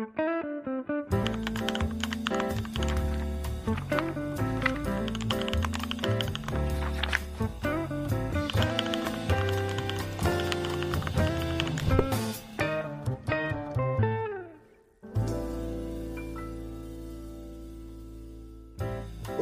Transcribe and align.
Mm-hmm. 0.00 0.29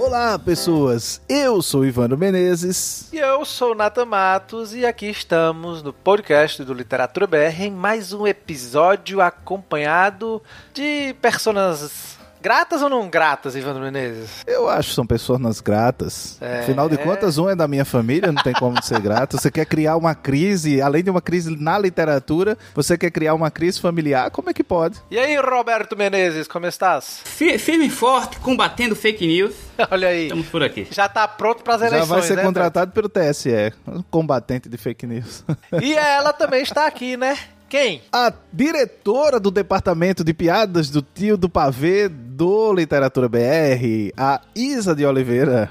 Olá, 0.09 0.39
pessoas! 0.39 1.21
Eu 1.29 1.61
sou 1.61 1.85
Ivano 1.85 2.17
Menezes. 2.17 3.13
E 3.13 3.19
eu 3.19 3.45
sou 3.45 3.75
Nata 3.75 4.07
Matos 4.07 4.75
e 4.75 4.87
aqui 4.87 5.05
estamos 5.05 5.83
no 5.83 5.93
podcast 5.93 6.65
do 6.65 6.73
Literatura 6.73 7.27
BR 7.27 7.65
em 7.65 7.71
mais 7.71 8.15
um 8.15 8.27
episódio 8.27 9.21
acompanhado 9.21 10.43
de 10.73 11.15
personas 11.21 12.18
Gratas 12.41 12.83
ou 12.83 12.89
não 12.89 13.09
gratas, 13.09 13.57
Ivandro 13.57 13.83
Menezes? 13.83 14.45
Eu 14.47 14.69
acho 14.69 14.91
que 14.91 14.95
são 14.95 15.07
pessoas 15.07 15.61
gratas. 15.61 16.37
É... 16.41 16.61
Afinal 16.61 16.89
de 16.89 16.97
contas, 16.99 17.39
um 17.39 17.49
é 17.49 17.57
da 17.57 17.67
minha 17.67 17.85
família, 17.85 18.31
não 18.33 18.43
tem 18.43 18.53
como 18.53 18.81
ser 18.83 19.01
grato. 19.01 19.39
Você 19.39 19.51
quer 19.51 19.67
criar 19.67 19.97
uma 19.97 20.15
crise, 20.15 20.81
além 20.81 21.03
de 21.03 21.11
uma 21.11 21.21
crise 21.21 21.57
na 21.57 21.79
literatura, 21.79 22.57
você 22.75 22.97
quer 22.97 23.11
criar 23.11 23.35
uma 23.35 23.51
crise 23.51 23.81
familiar, 23.81 24.31
como 24.31 24.51
é 24.51 24.55
que 24.55 24.63
pode? 24.63 24.99
E 25.11 25.19
aí, 25.19 25.37
Roberto 25.37 25.97
Menezes, 25.97 26.47
como 26.47 26.67
estás? 26.67 27.21
Firme 27.25 27.87
e 27.87 27.91
forte, 27.91 28.39
combatendo 28.41 28.95
fake 28.95 29.27
news. 29.27 29.55
Olha 29.91 30.09
aí. 30.09 30.25
Estamos 30.25 30.47
por 30.47 30.63
aqui. 30.63 30.87
Já 30.91 31.09
tá 31.09 31.27
pronto 31.27 31.63
para 31.63 31.75
as 31.75 31.83
eleições, 31.83 32.09
Já 32.09 32.15
vai 32.15 32.23
ser 32.23 32.37
né, 32.37 32.43
contratado 32.43 32.93
pelo 32.93 33.09
TSE, 33.09 33.73
um 33.87 34.03
combatente 34.03 34.69
de 34.69 34.77
fake 34.77 35.07
news. 35.07 35.45
E 35.83 35.95
ela 35.95 36.33
também 36.33 36.63
está 36.63 36.87
aqui, 36.87 37.17
né? 37.17 37.37
Quem? 37.69 38.01
A 38.11 38.33
diretora 38.51 39.39
do 39.39 39.51
departamento 39.51 40.25
de 40.25 40.33
piadas 40.33 40.89
do 40.89 41.03
tio 41.03 41.37
do 41.37 41.51
pavê 41.51 42.09
do 42.09 42.73
Literatura 42.73 43.29
BR, 43.29 44.13
a 44.17 44.41
Isa 44.55 44.95
de 44.95 45.05
Oliveira. 45.05 45.71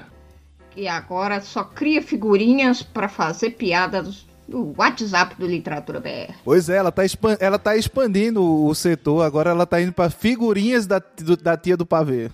E 0.76 0.86
agora 0.86 1.40
só 1.40 1.64
cria 1.64 2.00
figurinhas 2.00 2.82
para 2.82 3.08
fazer 3.08 3.50
piadas 3.50 4.28
do 4.46 4.72
WhatsApp 4.78 5.34
do 5.36 5.46
Literatura 5.46 5.98
BR. 5.98 6.34
Pois 6.44 6.68
é, 6.68 6.76
ela 6.76 6.92
tá, 6.92 7.02
ela 7.40 7.58
tá 7.58 7.76
expandindo 7.76 8.42
o 8.42 8.72
setor, 8.74 9.22
agora 9.22 9.50
ela 9.50 9.66
tá 9.66 9.82
indo 9.82 9.92
para 9.92 10.08
figurinhas 10.08 10.86
da, 10.86 11.02
do, 11.18 11.36
da 11.36 11.56
tia 11.56 11.76
do 11.76 11.84
pavê. 11.84 12.30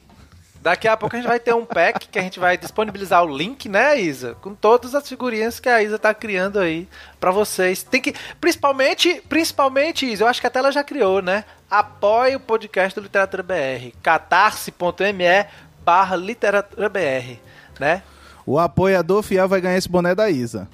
Daqui 0.65 0.89
a 0.89 0.97
pouco 0.97 1.15
a 1.15 1.19
gente 1.19 1.29
vai 1.29 1.39
ter 1.39 1.55
um 1.55 1.67
pack 1.67 2.09
que 2.09 2.19
a 2.19 2.23
gente 2.23 2.41
vai 2.41 2.57
disponibilizar 2.57 3.23
o 3.23 3.37
link, 3.37 3.69
né, 3.69 4.01
Isa? 4.01 4.34
Com 4.41 4.55
todas 4.55 4.95
as 4.95 5.07
figurinhas 5.07 5.61
que 5.61 5.69
a 5.69 5.83
Isa 5.83 5.98
tá 5.98 6.15
criando 6.15 6.59
aí 6.59 6.89
para 7.20 7.31
vocês. 7.31 7.83
Tem 7.83 8.01
que. 8.01 8.15
Principalmente, 8.41 9.23
principalmente, 9.29 10.11
Isa, 10.11 10.25
eu 10.25 10.29
acho 10.29 10.41
que 10.41 10.47
até 10.47 10.61
ela 10.61 10.73
já 10.73 10.83
criou, 10.83 11.20
né? 11.20 11.45
Apoie 11.70 12.35
o 12.35 12.41
podcast 12.41 12.98
do 12.98 13.03
Literatura 13.03 13.42
BR. 13.42 13.92
catarse.me 14.03 15.47
barra 15.85 16.17
literatura 16.17 16.89
BR, 16.89 17.37
né? 17.79 18.03
O 18.47 18.59
apoiador 18.59 19.23
fiel 19.23 19.47
vai 19.47 19.61
ganhar 19.61 19.77
esse 19.77 19.91
boné 19.91 20.15
da 20.15 20.31
Isa. 20.31 20.67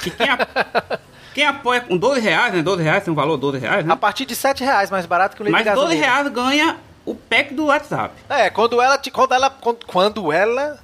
Quem, 0.00 0.28
a... 0.28 0.98
quem 1.32 1.46
apoia 1.46 1.80
com 1.80 1.96
12 1.96 2.20
reais, 2.20 2.52
né? 2.52 2.60
12 2.60 2.82
reais 2.82 3.04
tem 3.04 3.10
um 3.10 3.16
valor 3.16 3.38
12 3.38 3.56
reais, 3.56 3.86
né? 3.86 3.90
A 3.94 3.96
partir 3.96 4.26
de 4.26 4.36
7 4.36 4.62
reais, 4.62 4.90
mais 4.90 5.06
barato 5.06 5.34
que 5.34 5.42
o 5.42 5.46
litro 5.46 5.64
Mas 5.64 5.74
12 5.74 5.94
reais 5.94 6.28
ganha 6.28 6.76
o 7.10 7.14
pack 7.14 7.54
do 7.54 7.66
WhatsApp. 7.66 8.14
É, 8.28 8.50
quando 8.50 8.80
ela, 8.80 8.98
quando 9.12 9.32
ela, 9.32 9.50
quando 9.86 10.32
ela 10.32 10.78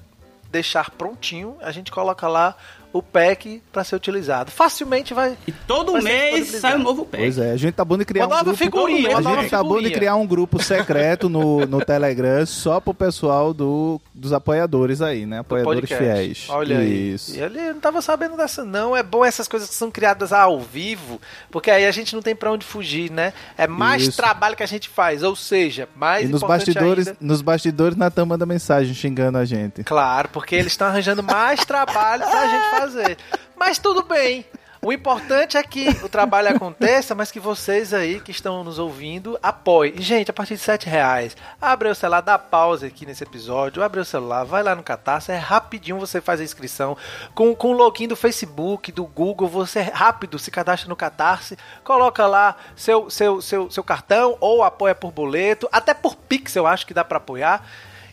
deixar 0.51 0.91
prontinho, 0.91 1.57
a 1.61 1.71
gente 1.71 1.91
coloca 1.91 2.29
lá 2.29 2.55
o 2.95 3.03
pack 3.03 3.61
para 3.73 3.83
ser 3.83 3.97
utilizado. 3.97 4.53
Facilmente 4.53 5.13
vai. 5.13 5.37
E 5.49 5.51
todo 5.51 5.95
vai 5.95 6.03
mês 6.03 6.47
sai 6.53 6.77
um 6.77 6.83
novo 6.85 7.05
pack. 7.05 7.25
Pois 7.25 7.39
é, 7.39 7.51
a 7.51 7.57
gente 7.57 7.75
tá 7.75 7.85
bom 7.85 7.99
de 7.99 8.05
criar 8.05 8.29
uma 8.29 8.41
um 8.41 8.45
grupo. 8.45 8.57
Figurinha, 8.57 9.19
a 9.19 9.21
gente 9.21 9.51
tá 9.51 9.63
bom 9.65 9.83
de 9.83 9.91
criar 9.91 10.15
um 10.15 10.25
grupo 10.25 10.63
secreto 10.63 11.29
no, 11.29 11.67
no 11.67 11.83
Telegram 11.85 12.47
só 12.47 12.79
pro 12.79 12.95
pessoal 12.95 13.53
do, 13.53 14.01
dos 14.15 14.33
apoiadores 14.33 15.03
aí, 15.03 15.27
né? 15.27 15.41
Apoiadores 15.41 15.91
fiéis. 15.91 16.47
Olha 16.49 16.85
Isso. 16.85 17.33
aí. 17.33 17.41
E 17.41 17.43
ele 17.43 17.73
não 17.73 17.81
tava 17.81 18.01
sabendo 18.01 18.37
dessa, 18.37 18.65
não. 18.65 18.97
É 18.97 19.03
bom 19.03 19.25
essas 19.25 19.49
coisas 19.49 19.69
que 19.69 19.75
são 19.75 19.91
criadas 19.91 20.33
ao 20.33 20.61
vivo, 20.61 21.21
porque 21.51 21.73
aí 21.73 21.87
a 21.87 21.91
gente 21.91 22.15
não 22.15 22.23
tem 22.23 22.37
para 22.37 22.53
onde 22.53 22.65
fugir, 22.65 23.11
né? 23.11 23.33
É 23.59 23.67
mais 23.67 24.03
Isso. 24.05 24.17
trabalho 24.17 24.55
que 24.55 24.63
a 24.63 24.67
gente 24.67 24.89
faz, 24.89 25.25
ou 25.25 25.35
seja, 25.35 25.89
mais 25.97 26.29
E 26.29 26.33
nos 26.33 26.43
bastidores, 26.43 27.09
ainda... 27.09 27.19
nos 27.21 27.43
bastidores, 27.43 27.99
Natan 27.99 28.27
manda 28.27 28.47
mensagem 28.47 28.95
xingando 28.95 29.37
a 29.37 29.45
gente. 29.45 29.83
Claro, 29.83 30.29
porque 30.29 30.55
eles 30.55 30.71
estão 30.71 30.87
arranjando 30.87 31.25
mais 31.25 31.65
trabalho 31.65 32.23
pra 32.23 32.47
gente 32.47 32.71
fazer 32.71 32.84
fazer. 32.85 33.17
Mas 33.57 33.79
tudo 33.79 34.03
bem. 34.03 34.45
O 34.83 34.93
importante 34.93 35.57
é 35.57 35.63
que 35.63 35.89
o 36.05 36.11
trabalho 36.11 36.51
aconteça, 36.51 37.15
mas 37.15 37.31
que 37.31 37.41
vocês 37.41 37.95
aí 37.95 38.21
que 38.21 38.31
estão 38.31 38.63
nos 38.63 38.79
ouvindo 38.79 39.39
apoiem. 39.43 39.99
Gente, 39.99 40.31
a 40.31 40.35
partir 40.35 40.57
de 40.57 40.61
7 40.61 40.87
reais, 40.91 41.35
abre 41.59 41.89
o 41.89 41.95
celular, 41.95 42.21
dá 42.21 42.39
pausa 42.39 42.87
aqui 42.87 43.07
nesse 43.07 43.25
episódio, 43.25 43.83
abre 43.83 43.99
o 43.99 44.05
celular, 44.05 44.45
vai 44.45 44.63
lá 44.63 44.75
no 44.75 44.83
Catarse, 44.83 45.33
é 45.33 45.37
rapidinho 45.37 45.99
você 45.99 46.21
faz 46.21 46.39
a 46.39 46.45
inscrição. 46.45 46.99
Com, 47.35 47.57
com 47.57 47.69
o 47.69 47.73
login 47.73 48.07
do 48.07 48.15
Facebook, 48.15 48.93
do 48.93 49.07
Google, 49.07 49.49
você 49.49 49.81
rápido 49.81 50.39
se 50.39 50.51
cadastra 50.51 50.87
no 50.87 50.97
Catarse, 50.97 51.57
coloca 51.83 52.27
lá 52.27 52.55
seu, 52.77 53.09
seu, 53.09 53.41
seu, 53.41 53.71
seu 53.71 53.83
cartão 53.83 54.37
ou 54.39 54.63
apoia 54.63 54.95
por 54.95 55.11
boleto, 55.11 55.67
até 55.73 55.95
por 55.95 56.15
Pix 56.15 56.55
eu 56.57 56.67
acho 56.67 56.87
que 56.87 56.93
dá 56.93 57.03
para 57.03 57.17
apoiar. 57.17 57.67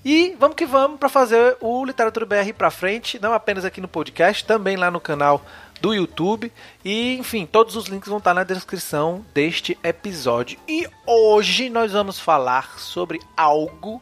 E 0.03 0.35
vamos 0.39 0.55
que 0.55 0.65
vamos 0.65 0.99
para 0.99 1.09
fazer 1.09 1.57
o 1.61 1.85
Literatura 1.85 2.25
BR 2.25 2.53
para 2.57 2.71
frente, 2.71 3.19
não 3.21 3.33
apenas 3.33 3.63
aqui 3.63 3.79
no 3.79 3.87
podcast, 3.87 4.43
também 4.43 4.75
lá 4.75 4.89
no 4.89 4.99
canal 4.99 5.45
do 5.79 5.93
YouTube. 5.93 6.51
E, 6.83 7.15
enfim, 7.17 7.45
todos 7.45 7.75
os 7.75 7.85
links 7.85 8.09
vão 8.09 8.17
estar 8.17 8.33
na 8.33 8.43
descrição 8.43 9.23
deste 9.31 9.77
episódio. 9.83 10.57
E 10.67 10.87
hoje 11.05 11.69
nós 11.69 11.91
vamos 11.91 12.19
falar 12.19 12.79
sobre 12.79 13.19
algo 13.37 14.01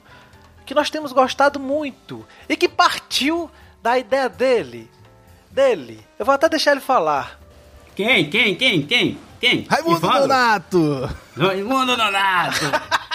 que 0.65 0.73
nós 0.73 0.89
temos 0.89 1.11
gostado 1.11 1.59
muito 1.59 2.25
e 2.47 2.55
que 2.55 2.69
partiu 2.69 3.51
da 3.81 3.99
ideia 3.99 4.29
dele. 4.29 4.89
Dele. 5.51 6.05
Eu 6.17 6.25
vou 6.25 6.35
até 6.35 6.47
deixar 6.47 6.71
ele 6.71 6.81
falar. 6.81 7.39
Quem? 7.93 8.29
Quem? 8.29 8.55
Quem? 8.55 8.85
Quem? 8.85 9.17
Quem? 9.39 9.67
Raimundo 9.69 9.99
Donato! 9.99 11.09
Raimundo 11.35 11.97
Donato! 11.97 12.65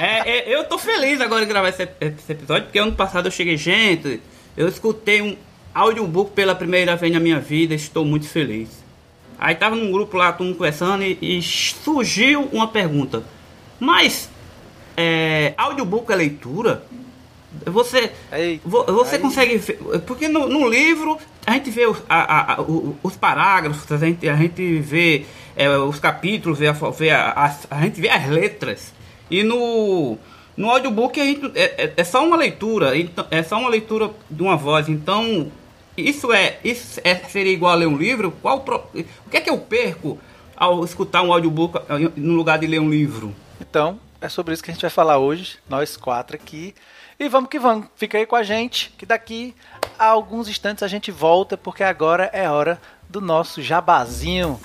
é, 0.00 0.30
é, 0.30 0.54
eu 0.54 0.64
tô 0.64 0.78
feliz 0.78 1.20
agora 1.20 1.42
de 1.42 1.48
gravar 1.48 1.68
esse, 1.68 1.88
esse, 2.00 2.32
episódio, 2.32 2.64
porque 2.64 2.78
ano 2.78 2.92
passado 2.92 3.26
eu 3.26 3.32
cheguei, 3.32 3.56
gente, 3.56 4.20
eu 4.56 4.68
escutei 4.68 5.22
um 5.22 5.36
audiobook 5.74 6.32
pela 6.32 6.54
primeira 6.54 6.96
vez 6.96 7.12
na 7.12 7.20
minha 7.20 7.38
vida, 7.38 7.74
estou 7.74 8.04
muito 8.04 8.28
feliz. 8.28 8.68
Aí 9.38 9.54
tava 9.54 9.74
num 9.74 9.90
grupo 9.90 10.16
lá, 10.16 10.32
todo 10.32 10.46
mundo 10.46 10.56
conversando, 10.56 11.02
e, 11.02 11.18
e 11.20 11.42
surgiu 11.42 12.48
uma 12.52 12.68
pergunta. 12.68 13.22
Mas, 13.78 14.28
é, 14.96 15.54
audiobook 15.56 16.12
é 16.12 16.16
leitura? 16.16 16.84
Você, 17.66 18.12
Ei, 18.32 18.60
você 18.64 19.16
aí. 19.16 19.22
consegue 19.22 19.58
ver, 19.58 19.78
porque 20.06 20.28
no, 20.28 20.48
no, 20.48 20.68
livro 20.68 21.18
a 21.44 21.52
gente 21.52 21.68
vê 21.70 21.84
os, 21.84 21.98
a, 22.08 22.54
a, 22.54 22.56
os 23.02 23.16
parágrafos, 23.16 23.90
a 23.90 23.96
gente, 23.96 24.28
a 24.28 24.36
gente 24.36 24.78
vê 24.78 25.26
é, 25.56 25.68
os 25.68 25.98
capítulos, 25.98 26.58
vê, 26.58 26.68
a, 26.68 26.72
vê 26.72 27.10
a, 27.10 27.52
a, 27.70 27.80
gente 27.82 28.00
vê 28.00 28.08
as 28.08 28.28
letras. 28.28 28.94
E 29.30 29.42
no, 29.42 30.18
no 30.56 30.70
audiobook 30.70 31.20
a 31.20 31.24
gente, 31.24 31.50
é, 31.54 31.84
é, 31.84 31.92
é, 31.96 32.04
só 32.04 32.24
uma 32.24 32.36
leitura, 32.36 32.96
então, 32.98 33.26
é 33.30 33.42
só 33.42 33.58
uma 33.58 33.68
leitura 33.68 34.10
de 34.28 34.42
uma 34.42 34.56
voz. 34.56 34.88
Então, 34.88 35.50
isso 35.96 36.32
é 36.32 36.58
isso 36.64 37.00
é, 37.04 37.14
seria 37.14 37.52
igual 37.52 37.72
a 37.72 37.76
ler 37.76 37.86
um 37.86 37.96
livro? 37.96 38.32
Qual 38.42 38.58
o 38.58 39.30
que 39.30 39.36
é 39.36 39.40
que 39.40 39.50
eu 39.50 39.58
perco 39.58 40.18
ao 40.56 40.84
escutar 40.84 41.22
um 41.22 41.32
audiobook 41.32 41.78
no 42.16 42.34
lugar 42.34 42.58
de 42.58 42.66
ler 42.66 42.80
um 42.80 42.90
livro? 42.90 43.34
Então, 43.60 43.98
é 44.20 44.28
sobre 44.28 44.52
isso 44.52 44.62
que 44.62 44.70
a 44.70 44.74
gente 44.74 44.82
vai 44.82 44.90
falar 44.90 45.18
hoje, 45.18 45.58
nós 45.68 45.96
quatro 45.96 46.36
aqui. 46.36 46.74
E 47.18 47.28
vamos 47.28 47.50
que 47.50 47.58
vamos, 47.58 47.86
fica 47.96 48.16
aí 48.16 48.24
com 48.24 48.36
a 48.36 48.42
gente, 48.42 48.94
que 48.96 49.04
daqui 49.04 49.54
a 49.98 50.06
alguns 50.06 50.48
instantes 50.48 50.82
a 50.82 50.88
gente 50.88 51.10
volta, 51.10 51.56
porque 51.56 51.82
agora 51.82 52.30
é 52.32 52.48
hora 52.48 52.80
do 53.08 53.20
nosso 53.20 53.60
jabazinho. 53.60 54.58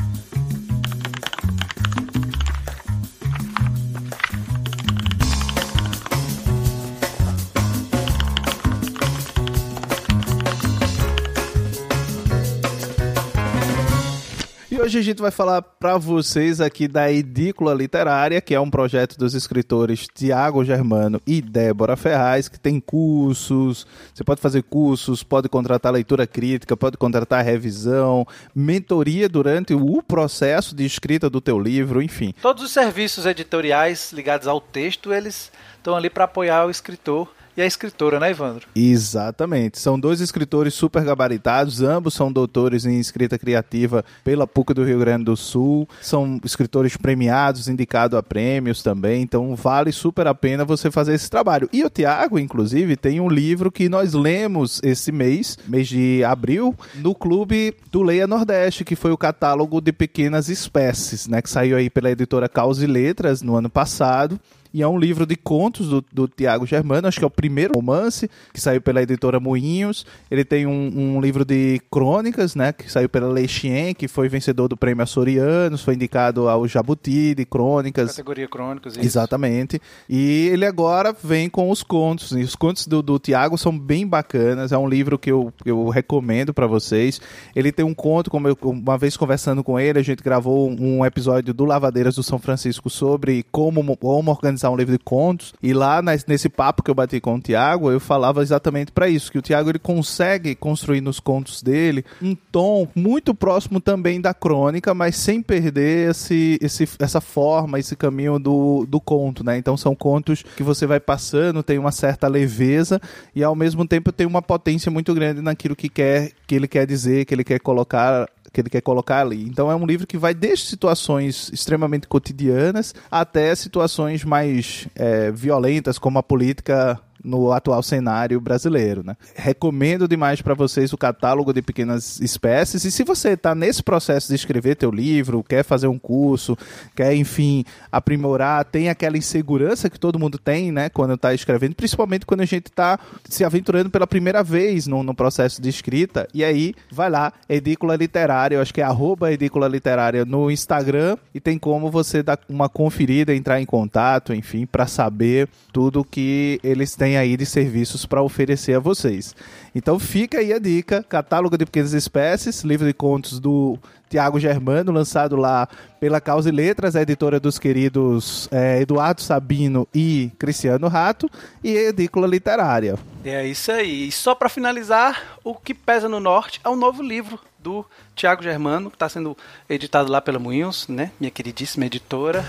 Hoje 14.86 15.00
a 15.00 15.02
gente 15.02 15.20
vai 15.20 15.32
falar 15.32 15.64
para 15.64 15.98
vocês 15.98 16.62
aqui 16.62 16.88
da 16.88 17.12
Edícula 17.12 17.74
Literária, 17.74 18.40
que 18.40 18.54
é 18.54 18.60
um 18.60 18.70
projeto 18.70 19.18
dos 19.18 19.34
escritores 19.34 20.08
Tiago 20.14 20.64
Germano 20.64 21.20
e 21.26 21.42
Débora 21.42 21.98
Ferraz, 21.98 22.48
que 22.48 22.60
tem 22.60 22.80
cursos. 22.80 23.88
Você 24.14 24.24
pode 24.24 24.40
fazer 24.40 24.62
cursos, 24.62 25.24
pode 25.24 25.50
contratar 25.50 25.92
leitura 25.92 26.28
crítica, 26.28 26.78
pode 26.78 26.98
contratar 26.98 27.44
revisão, 27.44 28.28
mentoria 28.54 29.28
durante 29.28 29.74
o 29.74 30.04
processo 30.04 30.76
de 30.76 30.86
escrita 30.86 31.32
do 31.32 31.42
teu 31.42 31.60
livro, 31.60 32.00
enfim. 32.00 32.32
Todos 32.40 32.64
os 32.64 32.72
serviços 32.72 33.26
editoriais 33.26 34.12
ligados 34.14 34.48
ao 34.48 34.62
texto, 34.62 35.12
eles 35.12 35.52
estão 35.78 35.96
ali 35.96 36.12
para 36.12 36.26
apoiar 36.26 36.64
o 36.64 36.70
escritor 36.70 37.28
e 37.58 37.62
a 37.62 37.66
escritora, 37.66 38.20
né, 38.20 38.32
Ivandro? 38.32 38.68
Exatamente. 38.76 39.80
São 39.80 40.00
dois 40.00 40.20
escritores 40.20 40.74
super 40.74 41.04
gabaritados, 41.04 41.82
ambos 41.82 42.14
são 42.14 42.32
doutores 42.32 42.86
em 42.86 43.00
escrita 43.00 43.38
criativa 43.38 44.04
pela 44.24 44.46
PUC 44.46 44.74
do 44.74 44.84
Rio 44.84 45.00
Grande 45.00 45.26
do 45.26 45.38
Sul, 45.38 45.88
são 46.02 46.40
escritores 46.44 46.98
premiados, 46.98 47.68
indicados 47.68 48.18
a 48.18 48.24
prêmios 48.24 48.84
também, 48.84 49.22
então 49.22 49.56
vale 49.56 49.92
super 49.92 50.28
a 50.28 50.36
pena 50.36 50.66
você 50.66 50.92
fazer 50.92 51.14
esse 51.14 51.30
trabalho. 51.30 51.70
E 51.72 51.84
o 51.84 51.90
Tiago, 51.90 52.38
inclusive, 52.38 52.98
tem 52.98 53.20
um 53.20 53.30
livro 53.30 53.72
que 53.72 53.88
nós 53.88 54.14
lemos 54.14 54.82
esse 54.84 55.12
mês, 55.12 55.58
mês 55.68 55.88
de 55.88 56.24
abril, 56.24 56.76
no 56.96 57.16
clube 57.16 57.76
do 57.92 58.02
Leia 58.02 58.28
Nordeste, 58.28 58.84
que 58.84 58.96
foi 58.96 59.12
o 59.12 59.18
catálogo 59.18 59.80
de 59.80 59.94
pequenas 59.94 60.50
espécies, 60.50 61.28
né, 61.28 61.42
que 61.42 61.50
saiu 61.50 61.78
aí 61.78 61.90
pela 61.90 62.12
editora 62.12 62.50
Caos 62.50 62.82
e 62.82 62.88
Letras 62.88 63.42
no 63.42 63.56
ano 63.56 63.70
passado 63.70 64.40
e 64.76 64.82
é 64.82 64.88
um 64.88 65.00
livro 65.00 65.26
de 65.26 65.38
contos 65.38 65.88
do, 65.88 66.04
do 66.12 66.28
Tiago 66.28 66.66
Germano, 66.68 67.08
acho 67.08 67.18
que 67.18 67.24
é 67.24 67.28
o 67.28 67.32
primeiro 67.32 67.76
romance 67.76 68.30
que 68.54 68.60
saiu 68.60 68.82
pela 68.82 69.02
editora 69.02 69.40
Moinhos. 69.40 70.06
Ele 70.30 70.44
tem 70.44 70.68
um, 70.68 71.16
um 71.16 71.22
livro 71.22 71.46
de 71.46 71.80
crônicas, 71.90 72.56
né, 72.56 72.74
que 72.74 72.92
saiu 72.92 73.08
pela 73.08 73.30
Leixien, 73.30 73.94
que 73.96 74.10
foi 74.10 74.28
vencedor 74.28 74.68
do 74.68 74.76
prêmio 74.76 75.02
Açorianos, 75.02 75.82
foi 75.82 75.94
indicado 75.94 76.50
ao 76.50 76.68
Jabuti 76.68 77.34
de 77.34 77.46
crônicas. 77.46 78.12
Categoria 78.12 78.50
crônicas, 78.50 78.98
isso. 78.98 79.06
Exatamente. 79.06 79.80
E 80.10 80.50
ele 80.52 80.66
agora 80.66 81.16
vem 81.24 81.50
com 81.50 81.70
os 81.70 81.82
contos. 81.82 82.34
E 82.34 82.42
os 82.42 82.54
contos 82.54 82.86
do, 82.86 83.02
do 83.02 83.18
Tiago 83.18 83.58
são 83.58 83.80
bem 83.80 84.06
bacanas. 84.06 84.74
É 84.74 84.78
um 84.78 84.90
livro 84.90 85.18
que 85.18 85.32
eu, 85.32 85.54
eu 85.64 85.88
recomendo 85.88 86.54
para 86.54 86.68
vocês. 86.68 87.22
Ele 87.56 87.72
tem 87.72 87.86
um 87.86 87.94
conto, 87.94 88.30
como 88.30 88.50
eu 88.50 88.58
uma 88.62 88.98
vez 88.98 89.16
conversando 89.16 89.64
com 89.64 89.80
ele, 89.80 90.00
a 90.00 90.04
gente 90.04 90.22
gravou 90.22 90.70
um 90.70 91.06
episódio 91.06 91.54
do 91.54 91.64
Lavadeiras 91.64 92.16
do 92.16 92.24
São 92.24 92.38
Francisco 92.38 92.90
sobre 92.90 93.46
como, 93.52 93.96
como 93.96 94.32
organizar 94.32 94.65
lançar 94.66 94.70
um 94.72 94.76
livro 94.76 94.92
de 94.92 95.00
contos. 95.00 95.54
E 95.62 95.74
lá 95.74 96.02
nesse 96.28 96.50
papo 96.50 96.82
que 96.82 96.90
eu 96.90 96.96
bati 96.96 97.20
com 97.20 97.36
o 97.36 97.40
Tiago, 97.40 97.92
eu 97.92 98.00
falava 98.00 98.42
exatamente 98.42 98.92
para 98.92 99.08
isso, 99.08 99.32
que 99.32 99.38
o 99.38 99.42
Tiago 99.42 99.70
ele 99.70 99.80
consegue 99.80 100.56
construir 100.56 101.02
nos 101.02 101.20
contos 101.20 101.62
dele 101.62 102.04
um 102.22 102.36
tom 102.36 102.88
muito 102.96 103.34
próximo 103.34 103.80
também 103.80 104.20
da 104.20 104.34
crônica, 104.34 104.94
mas 104.94 105.16
sem 105.16 105.42
perder 105.42 106.12
esse, 106.12 106.58
esse, 106.62 106.88
essa 107.00 107.22
forma, 107.22 107.80
esse 107.80 107.96
caminho 107.96 108.40
do, 108.40 108.86
do 108.88 109.00
conto, 109.00 109.44
né? 109.44 109.58
Então 109.58 109.78
são 109.78 109.96
contos 109.96 110.44
que 110.56 110.64
você 110.64 110.86
vai 110.86 111.00
passando, 111.00 111.64
tem 111.64 111.78
uma 111.78 111.92
certa 111.92 112.28
leveza 112.28 113.00
e 113.36 113.44
ao 113.44 113.56
mesmo 113.56 113.88
tempo 113.88 114.12
tem 114.12 114.26
uma 114.26 114.42
potência 114.42 114.92
muito 114.92 115.14
grande 115.14 115.42
naquilo 115.42 115.76
que 115.76 115.90
quer 115.90 116.32
que 116.48 116.56
ele 116.56 116.68
quer 116.68 116.86
dizer, 116.86 117.26
que 117.26 117.34
ele 117.34 117.44
quer 117.44 117.60
colocar 117.60 118.28
que 118.56 118.62
ele 118.62 118.70
quer 118.70 118.82
colocar 118.82 119.20
ali. 119.20 119.44
Então 119.44 119.70
é 119.70 119.76
um 119.76 119.86
livro 119.86 120.08
que 120.08 120.18
vai 120.18 120.34
desde 120.34 120.66
situações 120.66 121.52
extremamente 121.52 122.08
cotidianas 122.08 122.96
até 123.12 123.54
situações 123.54 124.24
mais 124.24 124.88
é, 124.96 125.30
violentas, 125.32 126.00
como 126.00 126.18
a 126.18 126.24
política 126.24 127.00
no 127.26 127.52
atual 127.52 127.82
cenário 127.82 128.40
brasileiro, 128.40 129.04
né? 129.04 129.18
Recomendo 129.36 130.08
demais 130.08 130.42
para 130.42 130.54
vocês 130.54 130.94
o 130.94 130.98
catálogo 130.98 131.52
de 131.52 131.62
pequenas 131.62 132.20
espécies 132.22 132.86
e 132.86 132.92
se 132.92 133.04
você 133.04 133.30
está 133.30 133.56
nesse 133.56 133.82
processo 133.82 134.30
de 134.30 134.36
escrever 134.36 134.76
teu 134.76 134.92
livro, 134.92 135.44
quer 135.44 135.64
fazer 135.64 135.88
um 135.88 135.98
curso, 135.98 136.58
quer 136.96 137.14
enfim 137.16 137.66
aprimorar, 137.92 138.64
tem 138.66 138.90
aquela 138.90 139.18
insegurança 139.18 139.90
que 139.90 140.00
todo 140.00 140.20
mundo 140.20 140.38
tem, 140.38 140.72
né, 140.72 140.90
quando 140.90 141.16
está 141.16 141.34
escrevendo, 141.34 141.76
principalmente 141.76 142.26
quando 142.26 142.42
a 142.42 142.46
gente 142.46 142.68
está 142.68 143.00
se 143.28 143.44
aventurando 143.44 143.90
pela 143.90 144.06
primeira 144.06 144.44
vez 144.44 144.86
no, 144.86 145.04
no, 145.04 145.16
processo 145.16 145.62
de 145.62 145.70
escrita 145.70 146.28
e 146.34 146.44
aí 146.44 146.76
vai 146.92 147.10
lá, 147.10 147.34
Edícula 147.50 147.96
Literária, 147.96 148.58
eu 148.58 148.62
acho 148.62 148.74
que 148.74 148.82
é 148.82 148.84
arroba 148.84 149.32
Edícula 149.32 149.68
Literária 149.68 150.24
no 150.26 150.52
Instagram 150.52 151.18
e 151.34 151.40
tem 151.40 151.58
como 151.58 151.90
você 151.90 152.22
dar 152.22 152.40
uma 152.48 152.70
conferida, 152.70 153.34
entrar 153.34 153.60
em 153.60 153.66
contato, 153.66 154.34
enfim, 154.34 154.66
para 154.66 154.86
saber 154.86 155.50
tudo 155.74 156.04
que 156.04 156.60
eles 156.64 156.96
têm 156.96 157.15
aí 157.18 157.38
de 157.38 157.46
serviços 157.46 158.06
para 158.06 158.22
oferecer 158.22 158.76
a 158.76 158.80
vocês. 158.80 159.36
Então 159.74 160.00
fica 160.00 160.40
aí 160.40 160.54
a 160.54 160.60
dica: 160.60 161.04
catálogo 161.04 161.58
de 161.58 161.66
pequenas 161.66 161.94
espécies, 161.94 162.64
livro 162.64 162.86
de 162.86 162.94
contos 162.94 163.40
do 163.40 163.78
Tiago 164.10 164.40
Germano, 164.40 164.92
lançado 164.92 165.36
lá 165.36 165.68
pela 166.00 166.22
Causa 166.22 166.50
e 166.50 166.52
Letras, 166.52 166.96
a 166.96 167.02
editora 167.02 167.40
dos 167.40 167.60
queridos 167.60 168.48
é, 168.52 168.82
Eduardo 168.82 169.22
Sabino 169.22 169.88
e 169.94 170.32
Cristiano 170.38 170.88
Rato, 170.88 171.30
e 171.64 171.76
Edícula 171.76 172.28
Literária. 172.28 172.98
É 173.24 173.46
isso 173.46 173.72
aí. 173.72 174.08
E 174.08 174.12
só 174.12 174.36
para 174.36 174.50
finalizar, 174.50 175.38
o 175.44 175.56
que 175.56 175.74
pesa 175.74 176.08
no 176.08 176.20
norte 176.20 176.62
é 176.64 176.70
um 176.70 176.76
novo 176.76 177.02
livro 177.02 177.40
do 177.58 177.84
Tiago 178.16 178.44
Germano, 178.44 178.90
que 178.90 178.96
está 178.96 179.10
sendo 179.10 179.36
editado 179.68 180.12
lá 180.12 180.22
pela 180.22 180.38
Moinhos, 180.38 180.88
né? 180.88 181.12
Minha 181.20 181.32
queridíssima 181.32 181.86
editora. 181.86 182.46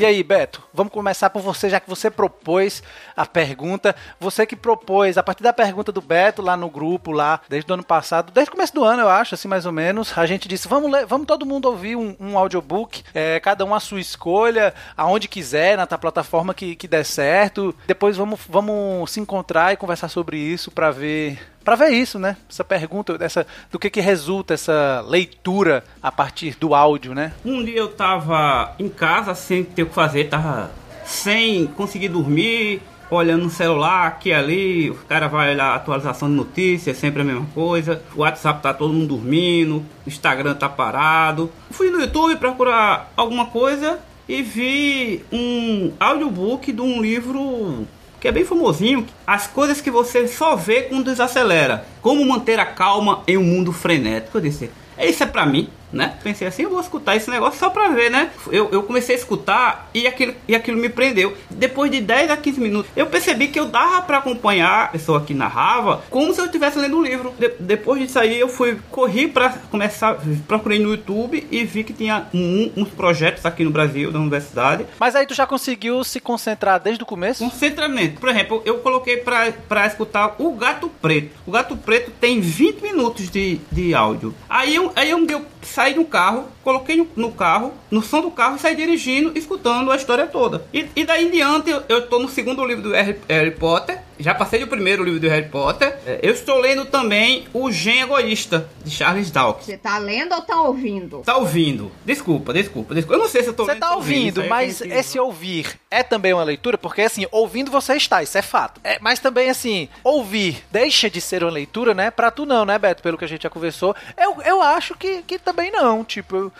E 0.00 0.06
aí, 0.06 0.22
Beto, 0.22 0.62
vamos 0.80 0.94
começar 0.94 1.28
por 1.28 1.42
você, 1.42 1.68
já 1.68 1.78
que 1.78 1.88
você 1.88 2.10
propôs 2.10 2.82
a 3.14 3.26
pergunta. 3.26 3.94
Você 4.18 4.46
que 4.46 4.56
propôs, 4.56 5.18
a 5.18 5.22
partir 5.22 5.42
da 5.42 5.52
pergunta 5.52 5.92
do 5.92 6.00
Beto 6.00 6.40
lá 6.40 6.56
no 6.56 6.70
grupo, 6.70 7.12
lá, 7.12 7.38
desde 7.50 7.70
o 7.70 7.74
ano 7.74 7.84
passado, 7.84 8.32
desde 8.32 8.48
o 8.48 8.52
começo 8.52 8.74
do 8.74 8.82
ano, 8.82 9.02
eu 9.02 9.08
acho, 9.10 9.34
assim, 9.34 9.46
mais 9.46 9.66
ou 9.66 9.72
menos, 9.72 10.16
a 10.16 10.24
gente 10.24 10.48
disse: 10.48 10.66
vamos 10.66 10.90
ler, 10.90 11.04
vamos 11.04 11.26
todo 11.26 11.44
mundo 11.44 11.66
ouvir 11.66 11.96
um, 11.96 12.16
um 12.18 12.38
audiobook, 12.38 13.02
é, 13.12 13.38
cada 13.40 13.62
um 13.62 13.74
a 13.74 13.80
sua 13.80 14.00
escolha, 14.00 14.72
aonde 14.96 15.28
quiser, 15.28 15.76
na 15.76 15.86
plataforma 15.86 16.54
que, 16.54 16.74
que 16.74 16.88
der 16.88 17.04
certo. 17.04 17.74
Depois 17.86 18.16
vamos, 18.16 18.40
vamos 18.48 19.10
se 19.10 19.20
encontrar 19.20 19.74
e 19.74 19.76
conversar 19.76 20.08
sobre 20.08 20.38
isso 20.38 20.70
para 20.70 20.90
ver 20.90 21.38
para 21.64 21.76
ver 21.76 21.90
isso, 21.90 22.18
né? 22.18 22.36
Essa 22.48 22.64
pergunta, 22.64 23.18
dessa, 23.18 23.46
do 23.70 23.78
que 23.78 23.90
que 23.90 24.00
resulta 24.00 24.54
essa 24.54 25.04
leitura 25.06 25.84
a 26.02 26.10
partir 26.10 26.56
do 26.58 26.74
áudio, 26.74 27.14
né? 27.14 27.32
Um 27.44 27.62
dia 27.62 27.78
eu 27.78 27.88
tava 27.88 28.74
em 28.78 28.88
casa 28.88 29.34
sem 29.34 29.62
ter 29.64 29.82
o 29.82 29.86
que 29.86 29.94
fazer, 29.94 30.28
tava 30.28 30.69
sem 31.10 31.66
conseguir 31.66 32.08
dormir, 32.08 32.80
olhando 33.10 33.44
no 33.44 33.50
celular, 33.50 34.06
aqui 34.06 34.28
e 34.28 34.32
ali, 34.32 34.90
o 34.90 34.94
cara 34.94 35.26
vai 35.26 35.52
olhar 35.52 35.74
atualização 35.74 36.28
de 36.28 36.36
notícias, 36.36 36.96
sempre 36.96 37.22
a 37.22 37.24
mesma 37.24 37.46
coisa. 37.52 38.02
O 38.14 38.20
WhatsApp 38.20 38.62
tá 38.62 38.72
todo 38.72 38.94
mundo 38.94 39.16
dormindo, 39.16 39.84
o 40.06 40.08
Instagram 40.08 40.54
tá 40.54 40.68
parado. 40.68 41.50
Fui 41.70 41.90
no 41.90 42.00
YouTube 42.00 42.36
procurar 42.36 43.12
alguma 43.16 43.46
coisa 43.46 43.98
e 44.28 44.40
vi 44.42 45.24
um 45.32 45.92
audiobook 45.98 46.72
de 46.72 46.80
um 46.80 47.02
livro 47.02 47.86
que 48.20 48.28
é 48.28 48.32
bem 48.32 48.44
famosinho. 48.44 49.04
As 49.26 49.46
coisas 49.48 49.80
que 49.80 49.90
você 49.90 50.28
só 50.28 50.54
vê 50.54 50.82
quando 50.82 51.06
desacelera. 51.06 51.84
Como 52.00 52.24
manter 52.24 52.60
a 52.60 52.66
calma 52.66 53.22
em 53.26 53.36
um 53.36 53.44
mundo 53.44 53.72
frenético. 53.72 54.38
Eu 54.38 54.42
disse, 54.42 54.70
isso 54.98 55.22
é 55.24 55.26
pra 55.26 55.44
mim 55.44 55.68
né? 55.92 56.18
Pensei 56.22 56.46
assim, 56.46 56.62
eu 56.62 56.70
vou 56.70 56.80
escutar 56.80 57.16
esse 57.16 57.30
negócio 57.30 57.58
só 57.58 57.70
pra 57.70 57.88
ver, 57.88 58.10
né? 58.10 58.30
Eu, 58.50 58.68
eu 58.70 58.82
comecei 58.82 59.14
a 59.14 59.18
escutar 59.18 59.90
e 59.94 60.06
aquilo, 60.06 60.34
e 60.46 60.54
aquilo 60.54 60.78
me 60.78 60.88
prendeu. 60.88 61.36
Depois 61.50 61.90
de 61.90 62.00
10 62.00 62.30
a 62.30 62.36
15 62.36 62.60
minutos, 62.60 62.90
eu 62.96 63.06
percebi 63.06 63.48
que 63.48 63.58
eu 63.58 63.66
dava 63.66 64.02
para 64.02 64.18
acompanhar 64.18 64.84
a 64.84 64.88
pessoa 64.88 65.20
que 65.20 65.34
narrava 65.34 66.02
como 66.10 66.32
se 66.32 66.40
eu 66.40 66.46
estivesse 66.46 66.78
lendo 66.78 66.98
um 66.98 67.02
livro. 67.02 67.34
De, 67.38 67.50
depois 67.60 68.00
de 68.00 68.08
sair, 68.08 68.38
eu 68.38 68.48
fui, 68.48 68.78
corri 68.90 69.28
para 69.28 69.50
começar, 69.70 70.18
procurei 70.46 70.78
no 70.78 70.90
YouTube 70.90 71.46
e 71.50 71.64
vi 71.64 71.84
que 71.84 71.92
tinha 71.92 72.26
um, 72.32 72.72
uns 72.76 72.88
projetos 72.88 73.44
aqui 73.44 73.64
no 73.64 73.70
Brasil, 73.70 74.10
da 74.10 74.18
universidade. 74.18 74.86
Mas 74.98 75.14
aí 75.14 75.26
tu 75.26 75.34
já 75.34 75.46
conseguiu 75.46 76.02
se 76.04 76.20
concentrar 76.20 76.80
desde 76.80 77.02
o 77.02 77.06
começo? 77.06 77.44
Concentramento. 77.44 78.20
Por 78.20 78.28
exemplo, 78.28 78.62
eu 78.64 78.78
coloquei 78.78 79.18
para 79.18 79.86
escutar 79.86 80.36
o 80.38 80.52
Gato 80.52 80.88
Preto. 81.00 81.30
O 81.46 81.50
Gato 81.50 81.76
Preto 81.76 82.10
tem 82.20 82.40
20 82.40 82.80
minutos 82.82 83.30
de, 83.30 83.60
de 83.70 83.94
áudio. 83.94 84.34
Aí 84.48 84.74
eu, 84.74 84.92
aí 84.94 85.10
eu, 85.10 85.24
eu 85.26 85.44
saí 85.62 85.94
do 85.94 86.04
carro, 86.04 86.46
coloquei 86.62 87.06
no 87.16 87.32
carro, 87.32 87.72
no 87.90 88.02
som 88.02 88.20
do 88.20 88.30
carro 88.30 88.56
e 88.56 88.58
saí 88.58 88.74
dirigindo, 88.74 89.32
escutando 89.36 89.90
a 89.90 89.96
história 89.96 90.26
toda. 90.26 90.64
E, 90.72 90.86
e 90.94 91.04
daí 91.04 91.26
em 91.26 91.30
diante, 91.30 91.70
eu, 91.70 91.82
eu 91.88 92.06
tô 92.08 92.18
no 92.18 92.28
segundo 92.28 92.64
livro 92.64 92.82
do 92.82 92.92
Harry, 92.92 93.16
Harry 93.28 93.50
Potter, 93.50 93.98
já 94.18 94.34
passei 94.34 94.62
o 94.62 94.66
primeiro 94.66 95.02
livro 95.02 95.18
do 95.18 95.28
Harry 95.28 95.48
Potter. 95.48 95.96
É, 96.06 96.20
eu 96.22 96.32
estou 96.32 96.58
lendo 96.58 96.84
também 96.84 97.46
O 97.54 97.70
Gen 97.70 98.02
Egoísta, 98.02 98.68
de 98.84 98.90
Charles 98.90 99.30
Dawkins. 99.30 99.66
Você 99.66 99.76
tá 99.76 99.98
lendo 99.98 100.34
ou 100.34 100.42
tá 100.42 100.60
ouvindo? 100.60 101.22
Tá 101.24 101.36
ouvindo. 101.36 101.90
Desculpa, 102.04 102.52
desculpa, 102.52 102.94
desculpa. 102.94 103.14
Eu 103.14 103.22
não 103.22 103.28
sei 103.28 103.42
se 103.42 103.48
eu 103.48 103.54
tô 103.54 103.64
você 103.64 103.72
lendo. 103.72 103.80
Você 103.80 103.88
tá 103.88 103.96
ouvindo, 103.96 104.44
mas 104.44 104.80
esse 104.82 105.18
ouvir 105.18 105.79
é 105.90 106.04
também 106.04 106.32
uma 106.32 106.44
leitura, 106.44 106.78
porque 106.78 107.02
assim, 107.02 107.26
ouvindo 107.32 107.70
você 107.70 107.94
está, 107.94 108.22
isso 108.22 108.38
é 108.38 108.42
fato. 108.42 108.80
É, 108.84 108.98
mas 109.00 109.18
também 109.18 109.50
assim, 109.50 109.88
ouvir 110.04 110.64
deixa 110.70 111.10
de 111.10 111.20
ser 111.20 111.42
uma 111.42 111.50
leitura, 111.50 111.92
né? 111.92 112.10
Pra 112.10 112.30
tu 112.30 112.46
não, 112.46 112.64
né, 112.64 112.78
Beto? 112.78 113.02
Pelo 113.02 113.18
que 113.18 113.24
a 113.24 113.28
gente 113.28 113.42
já 113.42 113.50
conversou. 113.50 113.94
Eu, 114.16 114.40
eu 114.42 114.62
acho 114.62 114.96
que, 114.96 115.22
que 115.22 115.38
também 115.38 115.72
não. 115.72 116.04
Tipo, 116.04 116.36
eu, 116.36 116.52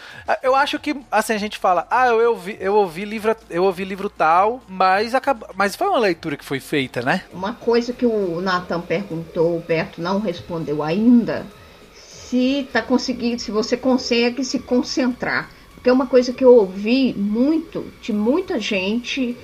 eu 0.43 0.57
acho 0.57 0.81
que 0.81 0.97
assim, 1.11 1.33
a 1.33 1.39
gente 1.39 1.59
fala, 1.59 1.87
ah, 1.89 2.09
eu, 2.09 2.21
eu 2.21 2.31
ouvi, 2.31 2.57
eu 2.59 2.75
ouvi 2.75 3.05
livro, 3.05 3.37
eu 3.49 3.65
ouvi 3.65 3.85
livro 3.85 4.11
tal, 4.11 4.61
mas 4.69 5.15
acaba, 5.15 5.49
mas 5.55 5.77
foi 5.77 5.87
uma 5.87 5.99
leitura 5.99 6.37
que 6.37 6.45
foi 6.45 6.59
feita, 6.59 7.01
né? 7.01 7.23
Uma 7.33 7.55
coisa 7.55 7.93
que 7.93 8.05
o 8.05 8.41
Nathan 8.41 8.81
perguntou, 8.81 9.57
o 9.57 9.61
Berto 9.61 10.03
não 10.03 10.19
respondeu 10.19 10.83
ainda, 10.83 11.47
se 11.95 12.69
tá 12.73 12.83
conseguindo, 12.83 13.41
se 13.41 13.53
você 13.53 13.77
consegue 13.77 14.45
se 14.45 14.59
concentrar. 14.59 15.49
Porque 15.81 15.89
é 15.89 15.93
uma 15.93 16.07
coisa 16.07 16.31
que 16.31 16.45
eu 16.45 16.55
ouvi 16.55 17.15
muito 17.15 17.91
de 18.03 18.13
muita 18.13 18.61
gente 18.61 19.35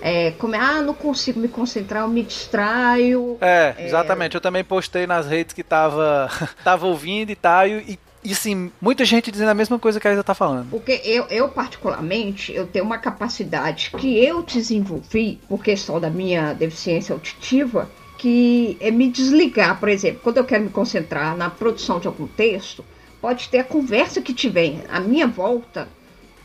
é, 0.00 0.32
como 0.32 0.56
é, 0.56 0.58
ah, 0.58 0.82
não 0.82 0.92
consigo 0.92 1.38
me 1.38 1.46
concentrar, 1.46 2.02
eu 2.02 2.08
me 2.08 2.24
distraio. 2.24 3.38
É, 3.40 3.72
exatamente. 3.78 4.34
Eu 4.34 4.40
também 4.40 4.64
postei 4.64 5.06
nas 5.06 5.28
redes 5.28 5.54
que 5.54 5.62
tava, 5.62 6.28
tava 6.64 6.86
ouvindo 6.86 7.30
e 7.30 7.36
tal, 7.36 7.68
e, 7.68 7.98
e 8.22 8.34
sim, 8.34 8.72
muita 8.80 9.04
gente 9.04 9.30
dizendo 9.30 9.50
a 9.50 9.54
mesma 9.54 9.78
coisa 9.78 10.00
que 10.00 10.08
a 10.08 10.12
Isa 10.12 10.24
tá 10.24 10.34
falando. 10.34 10.70
Porque 10.70 11.00
eu, 11.04 11.26
eu, 11.30 11.48
particularmente, 11.48 12.52
eu 12.52 12.66
tenho 12.66 12.84
uma 12.84 12.98
capacidade 12.98 13.92
que 13.96 14.18
eu 14.24 14.42
desenvolvi, 14.42 15.40
por 15.48 15.62
questão 15.62 16.00
da 16.00 16.10
minha 16.10 16.52
deficiência 16.52 17.12
auditiva, 17.12 17.88
que 18.18 18.76
é 18.80 18.90
me 18.90 19.08
desligar, 19.08 19.78
por 19.78 19.88
exemplo, 19.88 20.20
quando 20.22 20.38
eu 20.38 20.44
quero 20.44 20.64
me 20.64 20.70
concentrar 20.70 21.36
na 21.36 21.48
produção 21.48 22.00
de 22.00 22.08
algum 22.08 22.26
texto, 22.26 22.84
pode 23.20 23.48
ter 23.48 23.58
a 23.58 23.64
conversa 23.64 24.20
que 24.20 24.32
tiver 24.32 24.84
à 24.88 25.00
minha 25.00 25.26
volta, 25.26 25.88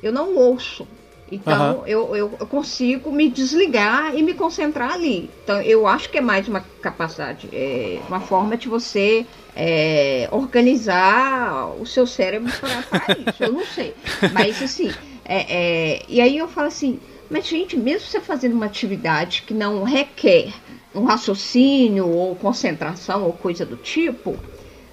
eu 0.01 0.11
não 0.11 0.35
ouço. 0.35 0.87
Então 1.31 1.77
uhum. 1.77 1.87
eu, 1.87 2.15
eu, 2.15 2.37
eu, 2.39 2.47
consigo 2.47 3.09
me 3.09 3.29
desligar 3.29 4.13
e 4.15 4.21
me 4.21 4.33
concentrar 4.33 4.91
ali. 4.91 5.29
Então 5.43 5.61
eu 5.61 5.87
acho 5.87 6.09
que 6.09 6.17
é 6.17 6.21
mais 6.21 6.47
uma 6.47 6.59
capacidade, 6.81 7.47
é 7.53 8.01
uma 8.09 8.19
forma 8.19 8.57
de 8.57 8.67
você 8.67 9.25
é, 9.55 10.27
organizar 10.29 11.73
o 11.79 11.85
seu 11.85 12.05
cérebro 12.05 12.51
para 12.59 13.17
isso. 13.17 13.43
Eu 13.43 13.53
não 13.53 13.65
sei. 13.65 13.95
Mas 14.33 14.61
assim, 14.61 14.91
é, 15.23 15.45
é, 15.49 16.01
e 16.09 16.19
aí 16.19 16.37
eu 16.37 16.49
falo 16.49 16.67
assim, 16.67 16.99
mas 17.29 17.47
gente, 17.47 17.77
mesmo 17.77 18.07
você 18.07 18.19
fazendo 18.19 18.53
uma 18.53 18.65
atividade 18.65 19.43
que 19.47 19.53
não 19.53 19.83
requer 19.83 20.51
um 20.93 21.05
raciocínio 21.05 22.09
ou 22.09 22.35
concentração 22.35 23.23
ou 23.23 23.31
coisa 23.31 23.65
do 23.65 23.77
tipo, 23.77 24.37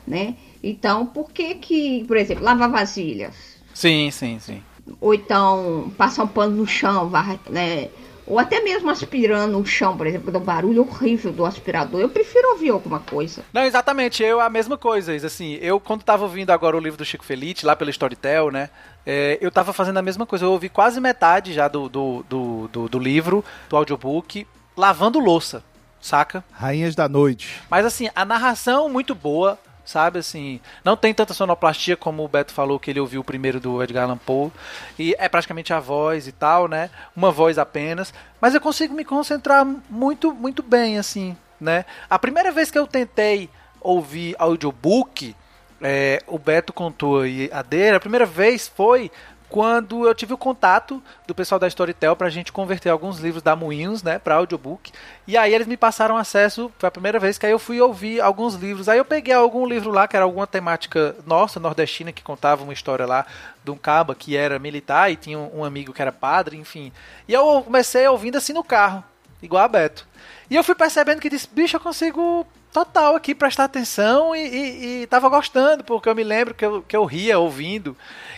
né? 0.06 0.36
Então, 0.62 1.06
por 1.06 1.30
que 1.30 1.54
que, 1.54 2.04
por 2.04 2.16
exemplo, 2.16 2.44
lavar 2.44 2.70
vasilhas? 2.70 3.34
Sim, 3.74 4.10
sim, 4.10 4.38
sim. 4.40 4.62
Ou 5.00 5.14
então 5.14 5.92
passar 5.96 6.24
um 6.24 6.28
pano 6.28 6.56
no 6.56 6.66
chão, 6.66 7.10
né? 7.50 7.88
Ou 8.26 8.38
até 8.38 8.60
mesmo 8.60 8.90
aspirando 8.90 9.58
o 9.58 9.64
chão, 9.64 9.96
por 9.96 10.06
exemplo, 10.06 10.30
do 10.30 10.38
barulho 10.38 10.82
horrível 10.82 11.32
do 11.32 11.46
aspirador. 11.46 12.00
Eu 12.00 12.10
prefiro 12.10 12.50
ouvir 12.50 12.68
alguma 12.68 13.00
coisa. 13.00 13.42
Não, 13.52 13.62
exatamente. 13.62 14.22
Eu 14.22 14.38
a 14.38 14.50
mesma 14.50 14.76
coisa. 14.76 15.14
Assim, 15.14 15.54
eu 15.62 15.80
quando 15.80 16.02
tava 16.02 16.24
ouvindo 16.24 16.50
agora 16.50 16.76
o 16.76 16.80
livro 16.80 16.98
do 16.98 17.04
Chico 17.06 17.24
Felice, 17.24 17.64
lá 17.64 17.74
pelo 17.74 17.88
Storytel, 17.90 18.50
né? 18.50 18.68
É, 19.06 19.38
eu 19.40 19.50
tava 19.50 19.72
fazendo 19.72 19.96
a 19.96 20.02
mesma 20.02 20.26
coisa. 20.26 20.44
Eu 20.44 20.52
ouvi 20.52 20.68
quase 20.68 21.00
metade 21.00 21.54
já 21.54 21.68
do, 21.68 21.88
do, 21.88 22.24
do, 22.28 22.68
do, 22.68 22.88
do 22.88 22.98
livro, 22.98 23.42
do 23.70 23.76
audiobook, 23.76 24.46
lavando 24.76 25.18
louça 25.18 25.64
saca? 26.00 26.44
Rainhas 26.52 26.94
da 26.94 27.08
Noite. 27.08 27.60
Mas 27.68 27.84
assim, 27.84 28.08
a 28.14 28.24
narração 28.24 28.88
muito 28.88 29.14
boa, 29.14 29.58
sabe? 29.88 30.18
Assim, 30.18 30.60
não 30.84 30.98
tem 30.98 31.14
tanta 31.14 31.32
sonoplastia 31.32 31.96
como 31.96 32.22
o 32.22 32.28
Beto 32.28 32.52
falou 32.52 32.78
que 32.78 32.90
ele 32.90 33.00
ouviu 33.00 33.22
o 33.22 33.24
primeiro 33.24 33.58
do 33.58 33.82
Edgar 33.82 34.04
Allan 34.04 34.18
Poe. 34.18 34.52
E 34.98 35.16
é 35.18 35.30
praticamente 35.30 35.72
a 35.72 35.80
voz 35.80 36.28
e 36.28 36.32
tal, 36.32 36.68
né? 36.68 36.90
Uma 37.16 37.32
voz 37.32 37.56
apenas. 37.58 38.12
Mas 38.38 38.54
eu 38.54 38.60
consigo 38.60 38.94
me 38.94 39.02
concentrar 39.02 39.66
muito, 39.88 40.34
muito 40.34 40.62
bem, 40.62 40.98
assim, 40.98 41.34
né? 41.58 41.86
A 42.10 42.18
primeira 42.18 42.52
vez 42.52 42.70
que 42.70 42.78
eu 42.78 42.86
tentei 42.86 43.48
ouvir 43.80 44.36
audiobook, 44.38 45.34
é, 45.80 46.22
o 46.26 46.38
Beto 46.38 46.70
contou 46.70 47.22
aí 47.22 47.48
a 47.50 47.62
dele, 47.62 47.96
a 47.96 48.00
primeira 48.00 48.26
vez 48.26 48.68
foi 48.68 49.10
quando 49.48 50.06
eu 50.06 50.14
tive 50.14 50.34
o 50.34 50.38
contato 50.38 51.02
do 51.26 51.34
pessoal 51.34 51.58
da 51.58 51.66
Storytel 51.66 52.14
para 52.14 52.26
a 52.26 52.30
gente 52.30 52.52
converter 52.52 52.90
alguns 52.90 53.18
livros 53.18 53.42
da 53.42 53.56
Moinhos, 53.56 54.02
né, 54.02 54.18
para 54.18 54.34
audiobook. 54.34 54.92
E 55.26 55.36
aí 55.36 55.54
eles 55.54 55.66
me 55.66 55.76
passaram 55.76 56.16
acesso, 56.16 56.70
foi 56.78 56.88
a 56.88 56.92
primeira 56.92 57.18
vez 57.18 57.38
que 57.38 57.46
aí 57.46 57.52
eu 57.52 57.58
fui 57.58 57.80
ouvir 57.80 58.20
alguns 58.20 58.54
livros. 58.54 58.88
Aí 58.88 58.98
eu 58.98 59.04
peguei 59.04 59.32
algum 59.32 59.66
livro 59.66 59.90
lá 59.90 60.06
que 60.06 60.16
era 60.16 60.24
alguma 60.24 60.46
temática 60.46 61.16
nossa, 61.26 61.58
nordestina, 61.58 62.12
que 62.12 62.22
contava 62.22 62.62
uma 62.62 62.72
história 62.72 63.06
lá 63.06 63.26
de 63.64 63.70
um 63.70 63.76
caba 63.76 64.14
que 64.14 64.36
era 64.36 64.58
militar 64.58 65.10
e 65.10 65.16
tinha 65.16 65.38
um 65.38 65.64
amigo 65.64 65.92
que 65.92 66.02
era 66.02 66.12
padre, 66.12 66.56
enfim. 66.56 66.92
E 67.26 67.32
eu 67.32 67.62
comecei 67.62 68.06
ouvindo 68.06 68.36
assim 68.36 68.52
no 68.52 68.62
carro, 68.62 69.02
igual 69.42 69.64
a 69.64 69.68
Beto. 69.68 70.06
E 70.50 70.56
eu 70.56 70.64
fui 70.64 70.74
percebendo 70.74 71.20
que 71.20 71.30
disse, 71.30 71.48
bicho, 71.50 71.76
eu 71.76 71.80
consigo 71.80 72.46
total 72.72 73.16
aqui 73.16 73.34
prestar 73.34 73.64
atenção 73.64 74.34
e, 74.34 74.40
e, 74.40 75.02
e 75.02 75.06
tava 75.06 75.28
gostando, 75.28 75.84
porque 75.84 76.08
eu 76.08 76.14
me 76.14 76.24
lembro 76.24 76.54
que 76.54 76.64
eu, 76.64 76.82
que 76.82 76.96
eu 76.96 77.04
ria 77.04 77.38
ouvindo. 77.38 77.96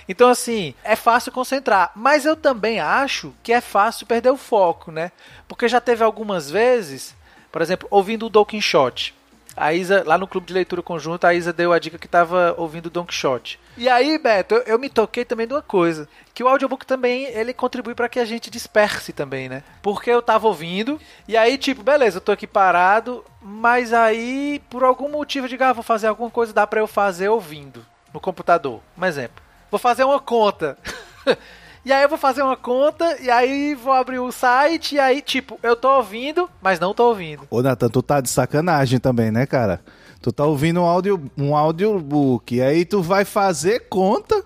Então, 0.09 0.29
assim, 0.29 0.75
é 0.83 0.97
fácil 0.97 1.33
concentrar. 1.33 1.93
Mas 1.95 2.25
eu 2.25 2.35
também 2.37 2.81
acho 2.81 3.33
que 3.43 3.53
é 3.53 3.61
fácil 3.61 4.07
perder 4.07 4.31
o 4.31 4.37
foco, 4.37 4.91
né? 4.91 5.13
Porque 5.47 5.69
já 5.69 5.81
teve 5.81 6.03
algumas 6.03 6.51
vezes, 6.51 7.15
por 7.53 7.63
exemplo, 7.63 7.87
ouvindo 7.91 8.27
o 8.27 8.31
Don 8.31 8.45
Quixote. 8.45 9.15
A 9.61 9.75
Isa, 9.75 10.03
lá 10.07 10.17
no 10.17 10.27
clube 10.27 10.47
de 10.47 10.53
leitura 10.53 10.83
conjunta, 10.83 11.29
a 11.29 11.35
Isa 11.35 11.53
deu 11.53 11.73
a 11.73 11.79
dica 11.79 11.99
que 11.99 12.07
estava 12.07 12.55
ouvindo 12.57 12.89
Don 12.91 13.05
Quixote. 13.05 13.61
E 13.77 13.89
aí, 13.89 14.19
Beto, 14.19 14.55
eu, 14.55 14.63
eu, 14.63 14.79
me 14.79 14.89
toquei 14.89 15.25
também 15.25 15.47
de 15.47 15.53
uma 15.53 15.63
coisa, 15.63 16.09
que 16.35 16.43
o 16.43 16.49
audiobook 16.49 16.87
também, 16.87 17.27
ele 17.27 17.53
contribui 17.53 17.95
para 17.95 18.09
que 18.09 18.19
a 18.19 18.25
gente 18.25 18.51
disperse 18.51 19.13
também, 19.13 19.49
né? 19.49 19.63
Porque 19.83 20.11
eu 20.11 20.23
tava 20.23 20.49
ouvindo, 20.49 20.99
e 21.29 21.37
aí, 21.37 21.59
tipo, 21.59 21.83
beleza, 21.83 22.17
eu 22.17 22.23
tô 22.23 22.33
aqui 22.33 22.47
parado, 22.47 23.25
mas 23.41 23.93
aí, 23.93 24.63
por 24.71 24.83
algum 24.83 25.09
motivo, 25.09 25.47
eu 25.47 25.51
digo, 25.51 25.65
ah, 25.65 25.73
vou 25.73 25.85
fazer 25.85 26.07
alguma 26.07 26.31
coisa, 26.31 26.53
dá 26.53 26.67
para 26.67 26.81
eu 26.81 26.87
fazer 26.87 27.29
ouvindo 27.29 27.85
no 28.13 28.19
computador. 28.19 28.81
Um 28.97 29.05
exemplo 29.05 29.51
vou 29.71 29.79
fazer 29.79 30.05
uma 30.05 30.19
conta. 30.19 30.77
e 31.85 31.93
aí 31.93 32.03
eu 32.03 32.09
vou 32.09 32.19
fazer 32.19 32.43
uma 32.43 32.57
conta, 32.57 33.21
e 33.21 33.31
aí 33.31 33.75
vou 33.75 33.93
abrir 33.93 34.19
o 34.19 34.31
site, 34.31 34.97
e 34.97 35.01
aí, 35.01 35.23
tipo, 35.23 35.59
eu 35.63 35.75
tô 35.75 35.97
ouvindo, 35.97 36.49
mas 36.61 36.79
não 36.79 36.93
tô 36.93 37.09
ouvindo. 37.09 37.43
Ô, 37.51 37.63
Nathan, 37.63 37.89
tu 37.89 38.03
tá 38.03 38.21
de 38.21 38.29
sacanagem 38.29 38.99
também, 38.99 39.31
né, 39.31 39.47
cara? 39.47 39.81
Tu 40.21 40.31
tá 40.31 40.45
ouvindo 40.45 40.81
um, 40.83 40.85
audio, 40.85 41.31
um 41.37 41.57
audiobook, 41.57 42.55
e 42.55 42.63
aí 42.63 42.85
tu 42.85 43.03
vai 43.03 43.25
fazer 43.25 43.89
conta. 43.89 44.45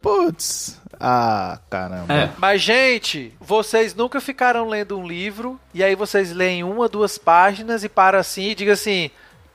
Putz, 0.00 0.80
ah, 0.98 1.58
caramba. 1.68 2.12
É. 2.12 2.30
Mas, 2.38 2.62
gente, 2.62 3.34
vocês 3.40 3.94
nunca 3.94 4.20
ficaram 4.20 4.68
lendo 4.68 4.98
um 4.98 5.06
livro 5.06 5.58
e 5.72 5.82
aí 5.82 5.94
vocês 5.94 6.32
leem 6.32 6.64
uma, 6.64 6.88
duas 6.88 7.18
páginas 7.18 7.84
e 7.84 7.88
para 7.88 8.18
assim 8.18 8.50
e 8.50 8.54
diga 8.54 8.72
assim: 8.72 9.10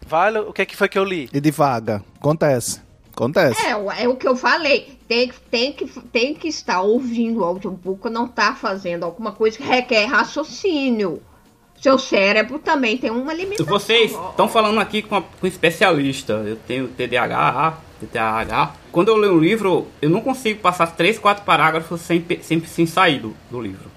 vale, 0.06 0.40
o 0.40 0.54
que, 0.54 0.62
é 0.62 0.66
que 0.66 0.76
foi 0.76 0.90
que 0.90 0.98
eu 0.98 1.04
li? 1.04 1.30
E 1.34 1.40
devaga. 1.40 2.04
Acontece. 2.18 2.82
Acontece. 3.20 3.66
É, 3.66 4.04
é 4.04 4.08
o 4.08 4.16
que 4.16 4.26
eu 4.26 4.34
falei. 4.34 4.98
Tem, 5.06 5.30
tem, 5.52 5.74
que, 5.74 5.86
tem 6.04 6.34
que 6.34 6.48
estar 6.48 6.82
ouvindo 6.82 7.42
o 7.42 7.44
audiobook, 7.44 8.10
não 8.10 8.26
tá 8.26 8.56
fazendo 8.56 9.04
alguma 9.04 9.34
coisa 9.34 9.58
que 9.58 9.64
requer 9.64 10.06
raciocínio. 10.06 11.22
Seu 11.82 12.00
cérebro 12.00 12.60
também 12.60 12.98
tem 12.98 13.10
uma 13.10 13.34
limitação. 13.34 13.66
Vocês 13.66 14.12
estão 14.12 14.48
falando 14.48 14.80
aqui 14.80 15.02
com, 15.02 15.18
a, 15.18 15.22
com 15.22 15.46
um 15.46 15.48
especialista. 15.48 16.34
Eu 16.46 16.56
tenho 16.56 16.88
TDAH, 16.88 17.78
TDAH. 18.00 18.76
Quando 18.90 19.10
eu 19.10 19.18
leio 19.18 19.34
um 19.34 19.40
livro, 19.40 19.88
eu 20.02 20.10
não 20.10 20.22
consigo 20.22 20.62
passar 20.62 20.88
três, 20.88 21.20
quatro 21.20 21.44
parágrafos 21.44 22.00
sem, 22.00 22.26
sem, 22.42 22.64
sem 22.66 22.86
sair 22.86 23.20
do, 23.20 23.36
do 23.52 23.60
livro. 23.60 23.92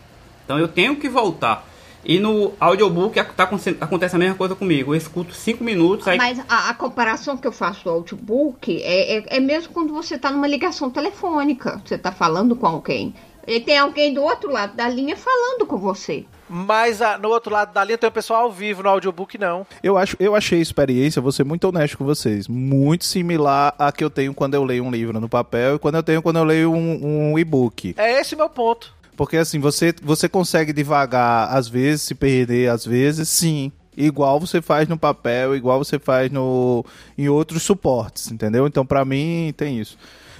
Então 0.45 0.59
eu 0.59 0.67
tenho 0.67 0.97
que 0.97 1.09
voltar. 1.09 1.69
E 2.05 2.19
no 2.19 2.53
audiobook 2.59 3.15
tá, 3.35 3.49
acontece 3.81 4.17
a 4.17 4.19
mesma 4.19 4.35
coisa 4.35 4.55
comigo. 4.55 4.93
Eu 4.93 4.99
escuto 4.99 5.35
cinco 5.35 5.63
minutos. 5.63 6.07
Aí... 6.09 6.19
Mas 6.19 6.41
a, 6.49 6.71
a, 6.71 6.75
comparação 6.75 7.37
que 7.37 7.47
eu 7.47 7.53
faço 7.53 7.85
do 7.85 7.91
audiobook 7.91 8.83
é, 8.83 9.19
é, 9.19 9.25
é 9.37 9.41
mesmo 9.41 9.73
quando 9.73 9.93
você 9.93 10.17
está 10.17 10.31
numa 10.31 10.47
ligação 10.47 10.91
telefônica. 10.91 11.81
Você 11.85 11.95
está 11.95 12.11
falando 12.11 12.57
com 12.57 12.67
alguém. 12.67 13.15
E 13.47 13.61
tem 13.61 13.77
alguém 13.77 14.15
do 14.15 14.23
outro 14.23 14.51
lado 14.51 14.77
da 14.77 14.89
linha 14.89 15.17
falando 15.17 15.67
com 15.67 15.77
você. 15.77 16.25
Mas 16.49 17.01
a, 17.01 17.19
no 17.19 17.29
outro 17.29 17.53
lado 17.53 17.73
da 17.73 17.83
linha 17.83 17.99
tem 17.99 18.09
o 18.09 18.13
pessoal 18.13 18.43
ao 18.43 18.53
vivo, 18.53 18.83
no 18.83 18.89
audiobook 18.89 19.39
não. 19.39 19.67
Eu, 19.83 19.97
acho, 19.97 20.17
eu 20.21 20.37
achei 20.37 20.59
a 20.59 20.63
experiência, 20.63 21.23
vou 21.23 21.33
ser 21.33 21.45
muito 21.45 21.65
honesto 21.65 21.99
com 21.99 22.05
vocês, 22.05 22.47
muito 22.47 23.05
similar 23.05 23.75
à 23.79 23.91
que 23.91 24.05
eu 24.05 24.11
tenho 24.11 24.35
quando 24.35 24.55
eu 24.55 24.63
leio 24.63 24.85
um 24.85 24.91
livro 24.91 25.19
no 25.19 25.29
papel 25.29 25.77
e 25.77 25.79
quando 25.79 25.97
eu 25.97 26.03
tenho 26.03 26.23
quando 26.23 26.37
eu 26.37 26.45
leio 26.45 26.73
um, 26.73 27.33
um 27.33 27.39
e-book. 27.39 27.95
É 27.97 28.21
esse 28.21 28.35
o 28.35 28.39
meu 28.39 28.49
ponto. 28.51 28.95
Porque 29.17 29.37
assim, 29.37 29.59
você, 29.59 29.95
você 30.03 30.29
consegue 30.29 30.73
devagar, 30.73 31.55
às 31.55 31.69
vezes, 31.69 32.03
se 32.03 32.15
perder, 32.15 32.71
às 32.71 32.85
vezes, 32.85 33.29
sim. 33.29 33.71
Igual 33.97 34.41
você 34.41 34.63
faz 34.63 34.89
no 34.89 34.97
papel, 34.97 35.55
igual 35.55 35.85
você 35.85 35.99
faz 35.99 36.31
no, 36.31 36.85
em 37.17 37.29
outros 37.29 37.63
suportes, 37.63 38.31
entendeu? 38.31 38.67
Então, 38.67 38.87
para 38.87 39.05
mim, 39.05 39.53
tem 39.55 39.79
isso. 39.79 39.99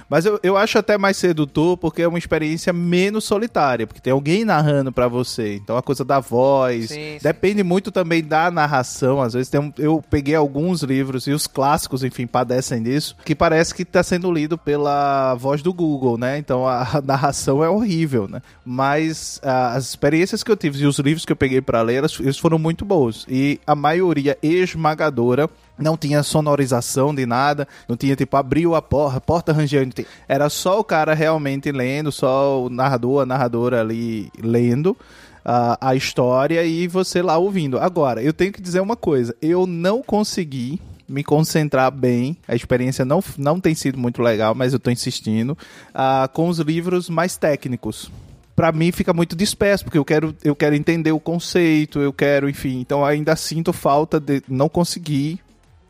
Mas 0.09 0.25
eu, 0.25 0.39
eu 0.43 0.57
acho 0.57 0.77
até 0.77 0.97
mais 0.97 1.17
sedutor 1.17 1.77
porque 1.77 2.01
é 2.01 2.07
uma 2.07 2.17
experiência 2.17 2.71
menos 2.73 3.23
solitária, 3.23 3.87
porque 3.87 4.01
tem 4.01 4.13
alguém 4.13 4.45
narrando 4.45 4.91
para 4.91 5.07
você. 5.07 5.55
Então 5.55 5.77
a 5.77 5.81
coisa 5.81 6.03
da 6.03 6.19
voz. 6.19 6.89
Sim, 6.89 6.95
sim. 6.95 7.17
Depende 7.21 7.63
muito 7.63 7.91
também 7.91 8.23
da 8.23 8.51
narração. 8.51 9.21
Às 9.21 9.33
vezes 9.33 9.49
tem 9.49 9.59
um, 9.59 9.73
eu 9.77 10.03
peguei 10.09 10.35
alguns 10.35 10.81
livros 10.83 11.27
e 11.27 11.31
os 11.31 11.47
clássicos, 11.47 12.03
enfim, 12.03 12.27
padecem 12.27 12.81
disso, 12.81 13.15
que 13.25 13.35
parece 13.35 13.73
que 13.73 13.83
está 13.83 14.03
sendo 14.03 14.31
lido 14.31 14.57
pela 14.57 15.35
voz 15.35 15.61
do 15.61 15.73
Google, 15.73 16.17
né? 16.17 16.37
Então 16.37 16.67
a, 16.67 17.01
narração 17.03 17.63
é 17.63 17.69
horrível, 17.69 18.27
né? 18.27 18.41
Mas 18.65 19.39
as 19.43 19.89
experiências 19.89 20.43
que 20.43 20.51
eu 20.51 20.57
tive 20.57 20.81
e 20.81 20.85
os 20.85 20.99
livros 20.99 21.25
que 21.25 21.31
eu 21.31 21.35
peguei 21.35 21.61
para 21.61 21.81
ler, 21.81 22.03
eles 22.19 22.37
foram 22.37 22.57
muito 22.57 22.85
bons. 22.85 23.25
E 23.29 23.59
a 23.65 23.75
maioria 23.75 24.37
esmagadora 24.41 25.49
não 25.77 25.97
tinha 25.97 26.23
sonorização 26.23 27.13
de 27.13 27.25
nada, 27.25 27.67
não 27.87 27.97
tinha 27.97 28.15
tipo 28.15 28.37
abriu 28.37 28.75
a 28.75 28.81
porta, 28.81 29.19
porta 29.19 29.53
rangendo, 29.53 29.93
era 30.27 30.49
só 30.49 30.79
o 30.79 30.83
cara 30.83 31.13
realmente 31.13 31.71
lendo, 31.71 32.11
só 32.11 32.63
o 32.63 32.69
narrador, 32.69 33.23
a 33.23 33.25
narradora 33.25 33.81
ali 33.81 34.31
lendo 34.41 34.97
uh, 35.43 35.77
a 35.79 35.95
história 35.95 36.63
e 36.63 36.87
você 36.87 37.21
lá 37.21 37.37
ouvindo. 37.37 37.79
Agora, 37.79 38.21
eu 38.21 38.33
tenho 38.33 38.51
que 38.51 38.61
dizer 38.61 38.79
uma 38.79 38.95
coisa, 38.95 39.35
eu 39.41 39.65
não 39.67 40.01
consegui 40.01 40.79
me 41.07 41.23
concentrar 41.23 41.91
bem. 41.91 42.37
A 42.47 42.55
experiência 42.55 43.03
não, 43.05 43.23
não 43.37 43.59
tem 43.59 43.75
sido 43.75 43.97
muito 43.97 44.21
legal, 44.21 44.55
mas 44.55 44.73
eu 44.73 44.77
estou 44.77 44.91
insistindo. 44.91 45.51
Uh, 45.89 46.27
com 46.33 46.47
os 46.47 46.59
livros 46.59 47.09
mais 47.09 47.37
técnicos 47.37 48.11
para 48.55 48.71
mim 48.71 48.91
fica 48.91 49.13
muito 49.13 49.35
disperso, 49.35 49.83
porque 49.83 49.97
eu 49.97 50.05
quero, 50.05 50.35
eu 50.43 50.55
quero 50.55 50.75
entender 50.75 51.11
o 51.11 51.19
conceito, 51.19 51.99
eu 51.99 52.13
quero, 52.13 52.47
enfim. 52.49 52.79
Então 52.79 53.03
ainda 53.03 53.35
sinto 53.35 53.73
falta 53.73 54.19
de 54.19 54.43
não 54.47 54.69
conseguir. 54.69 55.39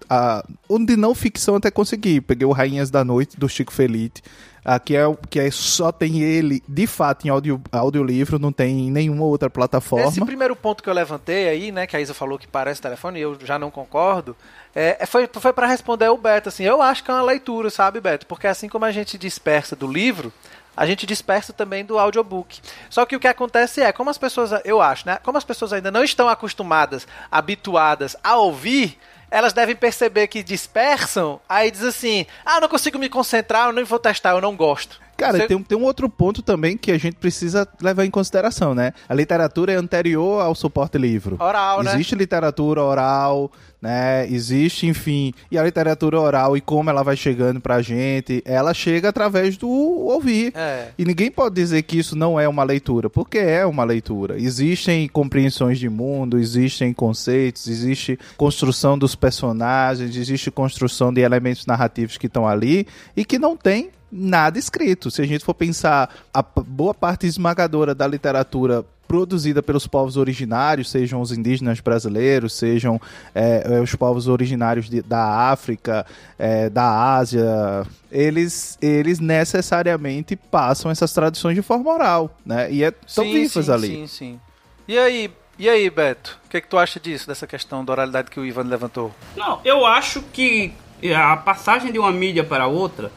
A, 0.10 0.44
onde 0.70 0.96
não 0.96 1.16
ficção 1.16 1.56
até 1.56 1.72
consegui. 1.72 2.22
Peguei 2.22 2.46
o 2.46 2.52
Rainhas 2.52 2.90
da 2.90 3.04
Noite 3.04 3.38
do 3.38 3.48
Chico 3.48 3.74
Felite. 3.74 4.22
Uh, 4.66 4.80
que, 4.80 4.96
é, 4.96 5.04
que 5.30 5.40
é, 5.42 5.52
só 5.52 5.92
tem 5.92 6.22
ele, 6.22 6.64
de 6.66 6.88
fato, 6.88 7.28
em 7.28 7.30
audio, 7.30 7.62
audiolivro, 7.70 8.40
não 8.40 8.50
tem 8.50 8.88
em 8.88 8.92
nenhuma 8.92 9.26
outra 9.26 9.50
plataforma. 9.50 10.08
Esse 10.08 10.24
primeiro 10.24 10.56
ponto 10.56 10.82
que 10.82 10.90
eu 10.90 10.94
levantei 10.94 11.50
aí, 11.50 11.70
né, 11.70 11.86
que 11.86 11.98
a 11.98 12.00
Isa 12.00 12.14
falou 12.14 12.40
que 12.40 12.48
parece 12.48 12.82
telefone, 12.82 13.20
e 13.20 13.24
eu 13.24 13.38
já 13.44 13.60
não 13.60 13.70
concordo, 13.70 14.38
é, 14.74 15.06
foi, 15.06 15.30
foi 15.34 15.52
para 15.52 15.68
responder 15.68 16.08
o 16.08 16.18
Beto, 16.18 16.48
assim, 16.48 16.64
eu 16.64 16.82
acho 16.82 17.04
que 17.04 17.12
é 17.12 17.14
uma 17.14 17.24
leitura, 17.24 17.70
sabe, 17.70 18.00
Beto? 18.00 18.26
Porque 18.26 18.48
assim 18.48 18.70
como 18.70 18.86
a 18.86 18.92
gente 18.94 19.18
dispersa 19.18 19.76
do 19.76 19.86
livro, 19.86 20.32
a 20.76 20.86
gente 20.86 21.06
dispersa 21.06 21.54
também 21.54 21.86
do 21.86 22.00
audiobook. 22.00 22.60
Só 22.90 23.06
que 23.06 23.16
o 23.16 23.20
que 23.20 23.28
acontece 23.28 23.82
é, 23.82 23.92
como 23.92 24.10
as 24.10 24.18
pessoas, 24.18 24.52
eu 24.66 24.82
acho, 24.82 25.06
né? 25.06 25.20
Como 25.24 25.38
as 25.38 25.44
pessoas 25.44 25.74
ainda 25.74 25.92
não 25.92 26.04
estão 26.04 26.28
acostumadas, 26.28 27.08
habituadas 27.30 28.16
a 28.24 28.38
ouvir, 28.38 28.98
elas 29.34 29.52
devem 29.52 29.76
perceber 29.76 30.28
que 30.28 30.44
dispersam, 30.44 31.42
aí 31.50 31.72
diz 31.72 31.84
assim: 31.84 32.28
ah, 32.46 32.62
não 32.62 32.70
consigo 32.70 33.00
me 33.00 33.10
concentrar, 33.10 33.68
eu 33.68 33.74
não 33.74 33.84
vou 33.84 33.98
testar, 33.98 34.30
eu 34.30 34.42
não 34.42 34.56
gosto. 34.56 35.02
Cara, 35.18 35.38
Você... 35.38 35.48
tem, 35.48 35.62
tem 35.62 35.78
um 35.78 35.84
outro 35.84 36.10
ponto 36.10 36.42
também 36.42 36.78
que 36.78 36.92
a 36.92 36.98
gente 36.98 37.16
precisa 37.16 37.68
levar 37.82 38.06
em 38.06 38.12
consideração, 38.12 38.74
né? 38.74 38.94
A 39.08 39.14
literatura 39.14 39.72
é 39.72 39.76
anterior 39.76 40.42
ao 40.42 40.56
suporte 40.56 40.98
livro. 40.98 41.38
Oral, 41.40 41.80
Existe 41.80 41.86
né? 41.86 41.96
Existe 41.96 42.16
literatura 42.16 42.84
oral, 42.84 43.52
né? 43.82 44.26
Existe, 44.30 44.88
enfim, 44.88 45.34
e 45.52 45.58
a 45.58 45.64
literatura 45.64 46.20
oral 46.20 46.56
e 46.56 46.62
como 46.62 46.90
ela 46.90 47.04
vai 47.04 47.18
chegando 47.18 47.60
pra 47.60 47.82
gente, 47.82 48.42
ela 48.46 48.74
chega 48.74 49.10
através 49.10 49.58
do 49.58 49.70
ouvir. 49.70 50.54
É. 50.56 50.90
E 50.98 51.04
ninguém 51.04 51.30
pode 51.30 51.56
dizer 51.56 51.84
que 51.84 51.98
isso 51.98 52.16
não 52.16 52.40
é 52.40 52.48
uma 52.48 52.64
leitura, 52.64 53.10
porque 53.10 53.38
é 53.38 53.66
uma 53.66 53.84
leitura. 53.84 54.40
Existem 54.40 55.08
compreensões 55.08 55.80
de 55.80 55.90
mundo, 55.90 56.40
existem 56.40 56.94
conceitos, 56.94 57.68
existe 57.68 58.18
construção 58.38 58.98
dos 58.98 59.16
personagens, 59.16 60.16
existe 60.16 60.50
construção 60.50 61.14
de 61.14 61.22
elementos 61.22 61.66
narrativos 61.66 62.18
que 62.18 62.28
estão 62.28 62.48
ali 62.48 62.88
e 63.18 63.26
que 63.26 63.38
não 63.38 63.58
tem 63.58 63.92
nada 64.14 64.60
escrito. 64.60 65.10
Se 65.10 65.22
a 65.22 65.26
gente 65.26 65.44
for 65.44 65.56
pensar, 65.56 66.14
a 66.32 66.42
boa 66.42 66.94
parte 66.94 67.26
esmagadora 67.26 67.96
da 67.96 68.06
literatura 68.06 68.86
produzida 69.08 69.62
pelos 69.62 69.86
povos 69.86 70.18
originários, 70.18 70.90
sejam 70.90 71.22
os 71.22 71.32
indígenas 71.32 71.80
brasileiros, 71.80 72.54
sejam 72.54 73.00
é, 73.36 73.64
é, 73.66 73.80
os 73.80 73.94
povos 73.96 74.28
originários 74.28 74.90
de, 74.90 75.02
da 75.02 75.52
África, 75.52 76.06
é, 76.40 76.70
da 76.70 77.16
Ásia, 77.16 77.86
eles, 78.12 78.78
eles 78.82 79.20
necessariamente 79.20 80.36
passam 80.36 80.90
essas 80.90 81.12
tradições 81.14 81.56
de 81.56 81.62
forma 81.62 81.92
oral, 81.92 82.36
né? 82.46 82.72
E 82.72 82.84
é 82.84 82.92
tão 82.92 83.26
sim, 83.26 83.34
vivas 83.34 83.66
sim, 83.66 83.72
ali. 83.72 83.88
Sim, 83.88 84.08
sim. 84.08 84.40
E 84.88 84.98
aí, 84.98 85.32
e 85.60 85.70
aí, 85.70 85.90
Beto? 85.90 86.40
O 86.46 86.50
que, 86.50 86.58
é 86.58 86.62
que 86.62 86.68
tu 86.68 86.78
acha 86.78 87.00
disso, 87.00 87.28
dessa 87.28 87.46
questão 87.46 87.86
da 87.86 87.92
oralidade 87.94 88.32
que 88.32 88.40
o 88.40 88.46
Ivan 88.46 88.64
levantou? 88.64 89.14
Não, 89.36 89.60
eu 89.64 89.86
acho 89.86 90.22
que 90.34 90.74
a 91.16 91.38
passagem 91.38 91.92
de 91.92 92.00
uma 92.00 92.12
mídia 92.12 92.44
para 92.44 92.66
outra 92.66 93.12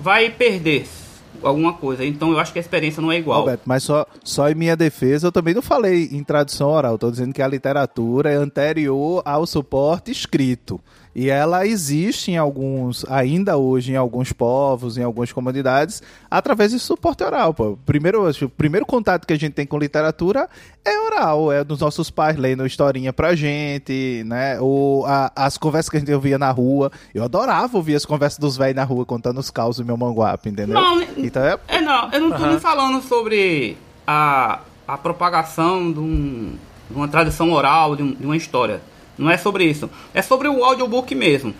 vai 0.00 0.30
perder 0.30 0.86
alguma 1.42 1.72
coisa. 1.72 2.04
Então 2.04 2.32
eu 2.32 2.38
acho 2.38 2.52
que 2.52 2.58
a 2.58 2.62
experiência 2.62 3.00
não 3.00 3.10
é 3.10 3.18
igual. 3.18 3.40
Roberto, 3.40 3.62
mas 3.64 3.82
só, 3.82 4.06
só 4.24 4.48
em 4.50 4.54
minha 4.54 4.76
defesa 4.76 5.28
eu 5.28 5.32
também 5.32 5.54
não 5.54 5.62
falei 5.62 6.08
em 6.12 6.22
tradução 6.22 6.70
oral. 6.70 6.94
Estou 6.94 7.10
dizendo 7.10 7.32
que 7.32 7.42
a 7.42 7.48
literatura 7.48 8.30
é 8.30 8.36
anterior 8.36 9.22
ao 9.24 9.46
suporte 9.46 10.10
escrito. 10.10 10.80
E 11.14 11.28
ela 11.28 11.66
existe 11.66 12.30
em 12.30 12.36
alguns, 12.36 13.04
ainda 13.08 13.56
hoje 13.56 13.92
em 13.92 13.96
alguns 13.96 14.32
povos, 14.32 14.96
em 14.96 15.02
algumas 15.02 15.32
comunidades, 15.32 16.02
através 16.30 16.70
de 16.70 16.78
suporte 16.78 17.24
oral. 17.24 17.52
Pô. 17.52 17.76
Primeiro, 17.84 18.28
o 18.28 18.48
primeiro 18.48 18.86
contato 18.86 19.26
que 19.26 19.32
a 19.32 19.38
gente 19.38 19.52
tem 19.52 19.66
com 19.66 19.76
literatura 19.76 20.48
é 20.84 20.98
oral, 21.00 21.52
é 21.52 21.64
dos 21.64 21.80
nossos 21.80 22.10
pais 22.10 22.36
lendo 22.36 22.64
historinha 22.64 23.12
pra 23.12 23.34
gente, 23.34 24.22
né? 24.24 24.60
Ou 24.60 25.04
a, 25.04 25.32
as 25.34 25.58
conversas 25.58 25.90
que 25.90 25.96
a 25.96 26.00
gente 26.00 26.12
ouvia 26.12 26.38
na 26.38 26.50
rua. 26.50 26.92
Eu 27.12 27.24
adorava 27.24 27.76
ouvir 27.76 27.96
as 27.96 28.04
conversas 28.04 28.38
dos 28.38 28.56
velhos 28.56 28.76
na 28.76 28.84
rua 28.84 29.04
contando 29.04 29.38
os 29.38 29.50
causos 29.50 29.78
do 29.78 29.86
meu 29.86 29.96
manguape, 29.96 30.48
entendeu? 30.48 30.74
Não, 30.74 31.02
então 31.16 31.42
é... 31.44 31.58
é 31.66 31.80
não, 31.80 32.10
eu 32.12 32.20
não 32.20 32.30
tô 32.30 32.44
uhum. 32.44 32.50
nem 32.50 32.60
falando 32.60 33.02
sobre 33.02 33.76
a, 34.06 34.60
a 34.86 34.96
propagação 34.96 35.92
de, 35.92 35.98
um, 35.98 36.54
de 36.88 36.96
uma 36.96 37.08
tradição 37.08 37.52
oral, 37.52 37.96
de, 37.96 38.02
um, 38.04 38.12
de 38.12 38.24
uma 38.24 38.36
história. 38.36 38.80
Não 39.20 39.30
é 39.30 39.36
sobre 39.36 39.64
isso. 39.64 39.90
É 40.14 40.22
sobre 40.22 40.48
o 40.48 40.64
audiobook 40.64 41.14
mesmo. 41.14 41.54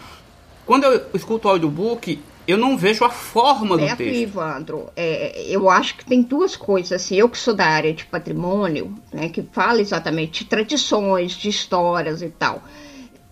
Quando 0.65 0.85
eu 0.85 1.07
escuto 1.15 1.47
o 1.47 1.51
audiobook, 1.51 2.19
eu 2.47 2.57
não 2.57 2.77
vejo 2.77 3.05
a 3.05 3.11
forma 3.11 3.77
do 3.77 3.85
texto. 3.85 4.03
Ivandro, 4.03 4.89
é, 4.97 5.45
eu 5.47 5.69
acho 5.69 5.97
que 5.97 6.05
tem 6.05 6.23
duas 6.23 6.57
coisas. 6.57 6.93
Assim, 6.93 7.17
eu 7.17 7.29
que 7.29 7.37
sou 7.37 7.55
da 7.55 7.67
área 7.67 7.93
de 7.93 8.07
patrimônio, 8.07 8.95
né, 9.13 9.29
que 9.29 9.43
fala 9.53 9.81
exatamente 9.81 10.43
de 10.43 10.51
tradições, 10.51 11.33
de 11.33 11.49
histórias 11.49 12.23
e 12.23 12.31
tal. 12.31 12.63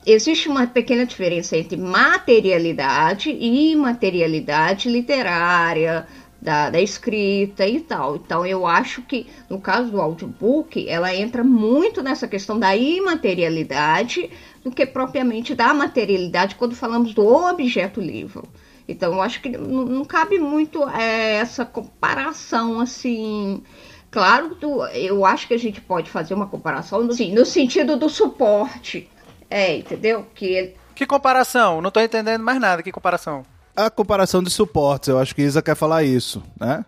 Existe 0.06 0.48
uma 0.48 0.66
pequena 0.66 1.06
diferença 1.06 1.56
entre 1.56 1.76
materialidade 1.76 3.30
e 3.30 3.72
imaterialidade 3.72 4.88
literária, 4.88 6.06
da, 6.40 6.70
da, 6.70 6.80
escrita 6.80 7.66
e 7.66 7.80
tal. 7.80 8.16
Então 8.16 8.46
eu 8.46 8.66
acho 8.66 9.02
que 9.02 9.26
no 9.48 9.60
caso 9.60 9.90
do 9.90 10.00
audiobook, 10.00 10.88
ela 10.88 11.14
entra 11.14 11.42
muito 11.42 12.02
nessa 12.02 12.28
questão 12.28 12.58
da 12.58 12.76
imaterialidade 12.76 14.30
do 14.62 14.70
que 14.70 14.86
propriamente 14.86 15.54
da 15.54 15.74
materialidade 15.74 16.54
quando 16.54 16.74
falamos 16.74 17.12
do 17.14 17.26
objeto 17.26 18.00
livro. 18.00 18.48
Então 18.86 19.12
eu 19.12 19.22
acho 19.22 19.42
que 19.42 19.50
não, 19.50 20.04
cabe 20.04 20.38
muito 20.38 20.88
é, 20.88 21.34
essa 21.34 21.64
comparação 21.64 22.80
assim. 22.80 23.62
Claro, 24.10 24.54
do, 24.54 24.86
eu 24.86 25.26
acho 25.26 25.46
que 25.46 25.52
a 25.52 25.58
gente 25.58 25.82
pode 25.82 26.08
fazer 26.08 26.32
uma 26.32 26.46
comparação 26.46 27.04
no, 27.04 27.12
sim, 27.12 27.34
no 27.34 27.44
sentido 27.44 27.98
do 27.98 28.08
suporte. 28.08 29.10
É, 29.50 29.76
entendeu? 29.76 30.26
Que, 30.34 30.74
que 30.94 31.06
comparação? 31.06 31.82
Não 31.82 31.88
estou 31.88 32.02
entendendo 32.02 32.42
mais 32.42 32.58
nada. 32.58 32.82
Que 32.82 32.90
comparação? 32.90 33.44
A 33.86 33.90
comparação 33.90 34.42
de 34.42 34.50
suportes. 34.50 35.08
Eu 35.08 35.18
acho 35.18 35.34
que 35.34 35.42
Isa 35.42 35.62
quer 35.62 35.76
falar 35.76 36.02
isso, 36.02 36.42
né? 36.58 36.84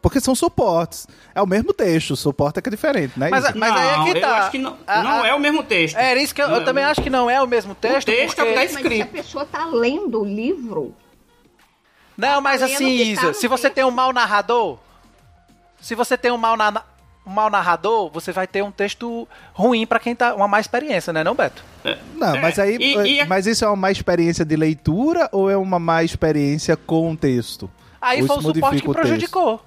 Porque 0.00 0.20
são 0.20 0.34
suportes. 0.34 1.06
É 1.32 1.40
o 1.40 1.46
mesmo 1.46 1.72
texto, 1.72 2.10
o 2.10 2.16
suporte 2.16 2.58
é 2.58 2.62
que 2.62 2.68
é 2.68 2.72
diferente, 2.72 3.16
né? 3.16 3.28
Mas, 3.30 3.54
mas 3.54 3.72
aí 3.72 3.88
é 3.88 4.12
que 4.12 4.20
tá. 4.20 4.28
Eu 4.28 4.34
acho 4.34 4.50
que 4.50 4.58
não, 4.58 4.76
a, 4.84 5.02
não 5.02 5.24
é 5.24 5.32
o 5.32 5.38
mesmo 5.38 5.62
texto. 5.62 5.96
É, 5.96 6.20
isso 6.20 6.34
que 6.34 6.42
eu, 6.42 6.48
eu 6.48 6.56
é 6.56 6.64
também 6.64 6.82
acho 6.82 7.00
que 7.00 7.08
não 7.08 7.30
é 7.30 7.40
o 7.40 7.46
mesmo 7.46 7.72
texto. 7.74 8.08
O 8.08 8.12
texto 8.12 8.36
porque... 8.36 8.40
é 8.40 8.44
o 8.44 8.48
que 8.48 8.54
tá 8.54 8.64
escrito. 8.64 8.88
Mas 8.88 8.96
se 8.96 9.02
a 9.02 9.22
pessoa 9.22 9.44
tá 9.44 9.64
lendo 9.66 10.20
o 10.20 10.24
livro. 10.24 10.94
Não, 12.16 12.40
mas 12.40 12.60
tá 12.60 12.66
assim, 12.66 12.88
Isa, 12.88 13.28
tá 13.28 13.34
se 13.34 13.46
você 13.46 13.70
tem 13.70 13.84
um 13.84 13.90
mau 13.92 14.12
narrador, 14.12 14.78
se 15.80 15.94
você 15.94 16.18
tem 16.18 16.32
um 16.32 16.36
mau, 16.36 16.56
na, 16.56 16.82
um 17.26 17.30
mau 17.30 17.48
narrador, 17.48 18.10
você 18.10 18.32
vai 18.32 18.46
ter 18.46 18.62
um 18.62 18.70
texto 18.70 19.28
ruim 19.52 19.86
para 19.86 19.98
quem 19.98 20.14
tá 20.14 20.34
uma 20.34 20.48
má 20.48 20.58
experiência, 20.60 21.12
né, 21.12 21.22
não, 21.22 21.34
Beto? 21.34 21.64
É. 21.84 21.96
Não, 22.14 22.36
mas 22.40 22.58
aí, 22.58 22.76
e, 22.76 23.20
e... 23.20 23.24
mas 23.26 23.46
isso 23.46 23.64
é 23.64 23.68
uma 23.68 23.76
má 23.76 23.90
experiência 23.90 24.44
de 24.44 24.56
leitura 24.56 25.28
ou 25.32 25.50
é 25.50 25.56
uma 25.56 25.78
má 25.78 26.02
experiência 26.02 26.76
com 26.76 27.12
o 27.12 27.16
texto? 27.16 27.70
Aí 28.00 28.26
foi 28.26 28.36
o 28.36 28.42
suporte 28.42 28.82
que 28.82 28.92
prejudicou. 28.92 29.60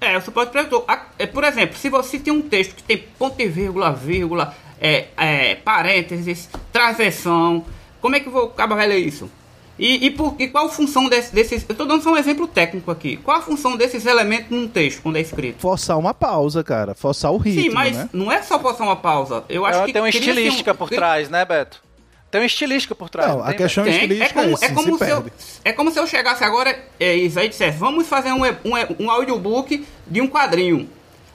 É, 0.00 0.16
o 0.16 0.20
suporte 0.22 0.50
prejudicou. 0.50 0.86
É, 1.18 1.26
por 1.26 1.44
exemplo, 1.44 1.76
se 1.76 1.90
você 1.90 2.18
tem 2.18 2.32
um 2.32 2.42
texto 2.42 2.74
que 2.74 2.82
tem 2.82 2.98
ponto 3.18 3.40
e 3.40 3.46
vírgula, 3.46 3.92
vírgula, 3.92 4.54
é, 4.80 5.08
é, 5.16 5.54
parênteses, 5.56 6.48
transição, 6.72 7.64
como 8.00 8.16
é 8.16 8.20
que 8.20 8.28
o 8.28 8.48
cara 8.48 8.74
vai 8.74 8.86
ler 8.86 8.98
isso? 8.98 9.30
E, 9.78 10.06
e, 10.06 10.10
por, 10.10 10.34
e 10.38 10.48
qual 10.48 10.66
a 10.66 10.68
função 10.70 11.08
desse, 11.08 11.34
desses. 11.34 11.64
Eu 11.68 11.72
estou 11.72 11.86
dando 11.86 12.02
só 12.02 12.10
um 12.10 12.16
exemplo 12.16 12.48
técnico 12.48 12.90
aqui. 12.90 13.16
Qual 13.18 13.36
a 13.36 13.42
função 13.42 13.76
desses 13.76 14.06
elementos 14.06 14.50
num 14.50 14.66
texto 14.66 15.02
quando 15.02 15.16
é 15.16 15.20
escrito? 15.20 15.60
Forçar 15.60 15.98
uma 15.98 16.14
pausa, 16.14 16.64
cara. 16.64 16.94
Forçar 16.94 17.30
o 17.30 17.36
ritmo. 17.36 17.62
Sim, 17.62 17.70
mas 17.70 17.96
né? 17.96 18.08
não 18.12 18.32
é 18.32 18.42
só 18.42 18.58
forçar 18.58 18.86
uma 18.86 18.96
pausa. 18.96 19.44
Eu 19.48 19.66
acho 19.66 19.80
é, 19.80 19.86
que. 19.86 19.92
Tem 19.92 20.00
uma 20.00 20.08
estilística 20.08 20.72
um... 20.72 20.76
por 20.76 20.88
trás, 20.88 21.28
né, 21.28 21.44
Beto? 21.44 21.82
Tem 22.30 22.40
uma 22.40 22.46
estilística 22.46 22.94
por 22.94 23.10
trás. 23.10 23.30
Não, 23.30 23.42
a 23.42 23.52
questão 23.52 23.84
tem, 23.84 23.92
estilística 23.92 24.40
é 24.40 24.42
como, 24.42 24.58
é, 24.60 24.64
é 24.64 24.68
como 24.70 24.98
se, 24.98 25.04
se 25.04 25.10
eu, 25.10 25.26
é 25.64 25.72
como 25.72 25.90
se 25.90 25.98
eu 25.98 26.06
chegasse 26.06 26.42
agora 26.42 26.76
é, 26.98 27.14
isso 27.14 27.38
aí 27.38 27.48
dissesse, 27.48 27.78
vamos 27.78 28.08
fazer 28.08 28.32
um, 28.32 28.44
um, 28.44 29.04
um 29.04 29.10
audiobook 29.10 29.86
de 30.06 30.20
um 30.20 30.26
quadrinho. 30.26 30.88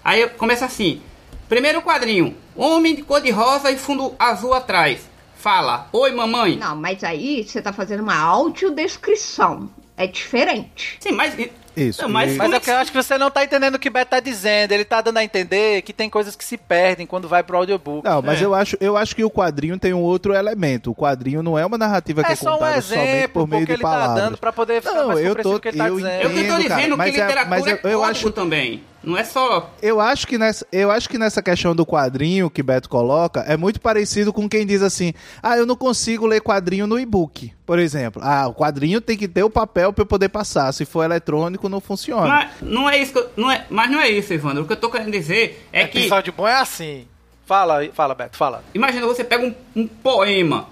Aí 0.03 0.27
começa 0.29 0.65
assim. 0.65 1.01
Primeiro 1.47 1.81
quadrinho, 1.81 2.35
homem 2.55 2.95
de 2.95 3.03
cor 3.03 3.21
de 3.21 3.29
rosa 3.29 3.69
e 3.71 3.77
fundo 3.77 4.15
azul 4.17 4.53
atrás 4.53 5.10
fala: 5.41 5.87
Oi, 5.91 6.11
mamãe. 6.11 6.55
Não, 6.55 6.75
mas 6.75 7.03
aí 7.03 7.43
você 7.43 7.61
tá 7.61 7.73
fazendo 7.73 8.01
uma 8.01 8.15
audiodescrição. 8.15 9.69
É 9.97 10.07
diferente. 10.07 10.97
Sim, 10.99 11.11
mas. 11.11 11.35
Isso. 11.75 12.07
mas, 12.09 12.35
mas 12.35 12.51
é 12.51 12.59
que 12.59 12.69
eu 12.69 12.75
acho 12.75 12.91
que 12.91 13.01
você 13.01 13.17
não 13.17 13.31
tá 13.31 13.45
entendendo 13.45 13.75
o 13.75 13.79
que 13.79 13.87
o 13.87 13.91
Beto 13.91 14.11
tá 14.11 14.19
dizendo. 14.19 14.73
Ele 14.73 14.83
tá 14.83 14.99
dando 14.99 15.17
a 15.17 15.23
entender 15.23 15.81
que 15.83 15.93
tem 15.93 16.09
coisas 16.09 16.35
que 16.35 16.43
se 16.43 16.57
perdem 16.57 17.07
quando 17.07 17.29
vai 17.29 17.43
pro 17.43 17.57
audiobook. 17.57 18.03
Não, 18.03 18.21
mas 18.21 18.41
é. 18.41 18.45
eu, 18.45 18.53
acho, 18.53 18.75
eu 18.81 18.97
acho 18.97 19.15
que 19.15 19.23
o 19.23 19.31
quadrinho 19.31 19.79
tem 19.79 19.93
um 19.93 20.01
outro 20.01 20.33
elemento. 20.33 20.91
O 20.91 20.95
quadrinho 20.95 21.41
não 21.41 21.57
é 21.57 21.65
uma 21.65 21.77
narrativa 21.77 22.23
que 22.23 22.31
é, 22.31 22.33
é 22.33 22.35
contada 22.35 22.65
um 22.65 22.77
exemplo, 22.77 23.05
somente 23.05 23.27
por 23.29 23.47
meio 23.47 23.65
de 23.65 23.77
palavras. 23.77 24.09
Ele 24.09 24.15
tá 24.15 24.25
dando 24.25 24.37
pra 24.37 24.51
poder 24.51 24.81
ficar 24.81 24.95
não, 24.95 25.07
mais 25.07 25.19
eu 25.25 25.35
tô, 25.35 25.59
que 25.59 25.67
ele 25.69 25.77
tá 25.77 25.87
eu 25.87 25.95
dizendo. 25.95 26.13
Entendo, 26.13 26.37
eu 26.37 26.55
tô 26.55 26.61
dizendo 26.61 26.97
cara, 26.97 27.11
que 27.11 27.17
é- 27.17 27.23
literatura 27.23 27.41
é, 27.41 27.45
mas 27.45 27.67
eu, 27.67 27.79
eu 27.89 28.03
acho 28.03 28.31
também. 28.31 28.83
Não 29.03 29.17
é 29.17 29.23
só. 29.23 29.73
Eu 29.81 29.99
acho 29.99 30.27
que 30.27 30.37
nessa, 30.37 30.65
eu 30.71 30.91
acho 30.91 31.09
que 31.09 31.17
nessa 31.17 31.41
questão 31.41 31.75
do 31.75 31.85
quadrinho 31.85 32.51
que 32.51 32.61
Beto 32.61 32.87
coloca 32.87 33.39
é 33.47 33.57
muito 33.57 33.81
parecido 33.81 34.31
com 34.31 34.47
quem 34.47 34.63
diz 34.65 34.83
assim: 34.83 35.11
"Ah, 35.41 35.57
eu 35.57 35.65
não 35.65 35.75
consigo 35.75 36.27
ler 36.27 36.39
quadrinho 36.41 36.85
no 36.85 36.99
e-book". 36.99 37.51
Por 37.65 37.79
exemplo, 37.79 38.21
ah, 38.23 38.47
o 38.47 38.53
quadrinho 38.53 39.01
tem 39.01 39.17
que 39.17 39.27
ter 39.27 39.43
o 39.43 39.49
papel 39.49 39.91
para 39.91 40.03
eu 40.03 40.05
poder 40.05 40.29
passar. 40.29 40.71
Se 40.71 40.85
for 40.85 41.03
eletrônico 41.03 41.67
não 41.67 41.81
funciona. 41.81 42.27
Mas 42.27 42.51
não 42.61 42.87
é 42.87 42.97
isso, 42.99 43.13
que 43.13 43.17
eu- 43.19 43.29
não 43.35 43.49
é, 43.49 43.65
mas 43.71 43.89
não 43.89 43.99
é 43.99 44.07
isso, 44.09 44.31
Evandro. 44.33 44.63
O 44.63 44.67
que 44.67 44.73
eu 44.73 44.77
tô 44.77 44.89
querendo 44.91 45.11
dizer 45.11 45.67
é 45.73 45.87
que 45.87 45.99
Episódio 45.99 46.31
bom 46.37 46.47
é 46.47 46.55
assim. 46.55 47.07
Fala, 47.47 47.79
fala, 47.93 48.13
Beto, 48.13 48.37
fala. 48.37 48.63
Imagina 48.73 49.07
você 49.07 49.23
pega 49.23 49.43
um, 49.45 49.53
um 49.75 49.87
poema. 49.87 50.67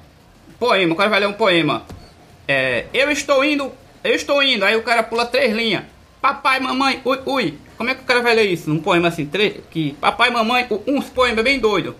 Poema, 0.59 0.93
o 0.93 0.95
cara 0.95 1.09
vai 1.09 1.19
ler 1.21 1.27
um 1.27 1.33
poema. 1.33 1.83
É, 2.47 2.85
eu 2.93 3.09
estou 3.11 3.43
indo, 3.43 3.71
eu 4.03 4.13
estou 4.13 4.41
indo. 4.43 4.63
Aí 4.63 4.75
o 4.75 4.83
cara 4.83 5.01
pula 5.01 5.25
três 5.25 5.53
linhas. 5.55 5.83
Papai, 6.21 6.59
mamãe, 6.59 7.01
ui, 7.05 7.19
ui. 7.25 7.57
Como 7.79 7.89
é 7.89 7.95
que 7.95 8.01
o 8.01 8.05
cara 8.05 8.21
vai 8.21 8.35
ler 8.35 8.43
isso? 8.43 8.69
Num 8.69 8.81
poema 8.81 9.07
assim, 9.07 9.25
três, 9.25 9.55
que 9.71 9.93
papai, 9.93 10.29
mamãe, 10.29 10.67
u- 10.69 10.83
uns 10.85 11.05
poemas 11.09 11.41
bem 11.45 11.57
doido. 11.57 11.95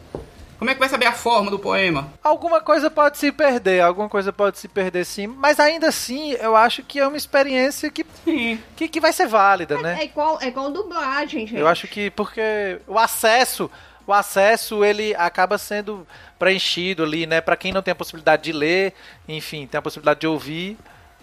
Como 0.57 0.69
é 0.69 0.73
que 0.73 0.79
vai 0.81 0.89
saber 0.89 1.05
a 1.05 1.13
forma 1.13 1.49
do 1.49 1.57
poema? 1.57 2.11
Alguma 2.21 2.59
coisa 2.59 2.91
pode 2.91 3.17
se 3.17 3.31
perder, 3.31 3.79
alguma 3.79 4.09
coisa 4.09 4.33
pode 4.33 4.59
se 4.59 4.67
perder 4.67 5.05
sim, 5.05 5.25
mas 5.25 5.57
ainda 5.57 5.87
assim 5.87 6.33
eu 6.33 6.53
acho 6.53 6.83
que 6.83 6.99
é 6.99 7.07
uma 7.07 7.15
experiência 7.15 7.89
que, 7.89 8.05
Sim. 8.25 8.59
que, 8.75 8.89
que 8.89 8.99
vai 8.99 9.13
ser 9.13 9.25
válida, 9.25 9.75
É 9.75 9.81
né? 9.81 10.03
igual, 10.03 10.37
é 10.41 10.47
igual 10.49 10.69
dublagem, 10.69 11.47
gente. 11.47 11.57
Eu 11.57 11.65
acho 11.65 11.87
que 11.87 12.09
porque 12.11 12.77
o 12.85 12.99
acesso, 12.99 13.71
o 14.05 14.11
acesso 14.11 14.83
ele 14.83 15.15
acaba 15.15 15.57
sendo 15.57 16.05
preenchido 16.37 17.03
ali, 17.03 17.25
né? 17.25 17.39
Pra 17.39 17.55
quem 17.55 17.71
não 17.71 17.81
tem 17.81 17.93
a 17.93 17.95
possibilidade 17.95 18.43
de 18.43 18.51
ler, 18.51 18.93
enfim, 19.29 19.65
tem 19.65 19.79
a 19.79 19.81
possibilidade 19.81 20.19
de 20.19 20.27
ouvir, 20.27 20.77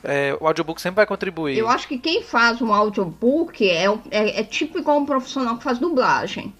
é, 0.07 0.37
o 0.41 0.47
audiobook 0.47 0.81
sempre 0.81 0.97
vai 0.97 1.07
contribuir. 1.07 1.59
Eu 1.59 1.69
acho 1.69 1.87
que 1.89 1.99
quem 1.99 2.23
faz 2.23 2.63
um 2.63 2.73
audiobook 2.73 3.69
é, 3.69 3.85
é, 4.11 4.41
é 4.41 4.45
tipo 4.45 4.79
igual 4.79 4.99
um 4.99 5.07
profissional 5.07 5.57
que 5.59 5.65
faz 5.65 5.79
dublagem. 5.79 6.55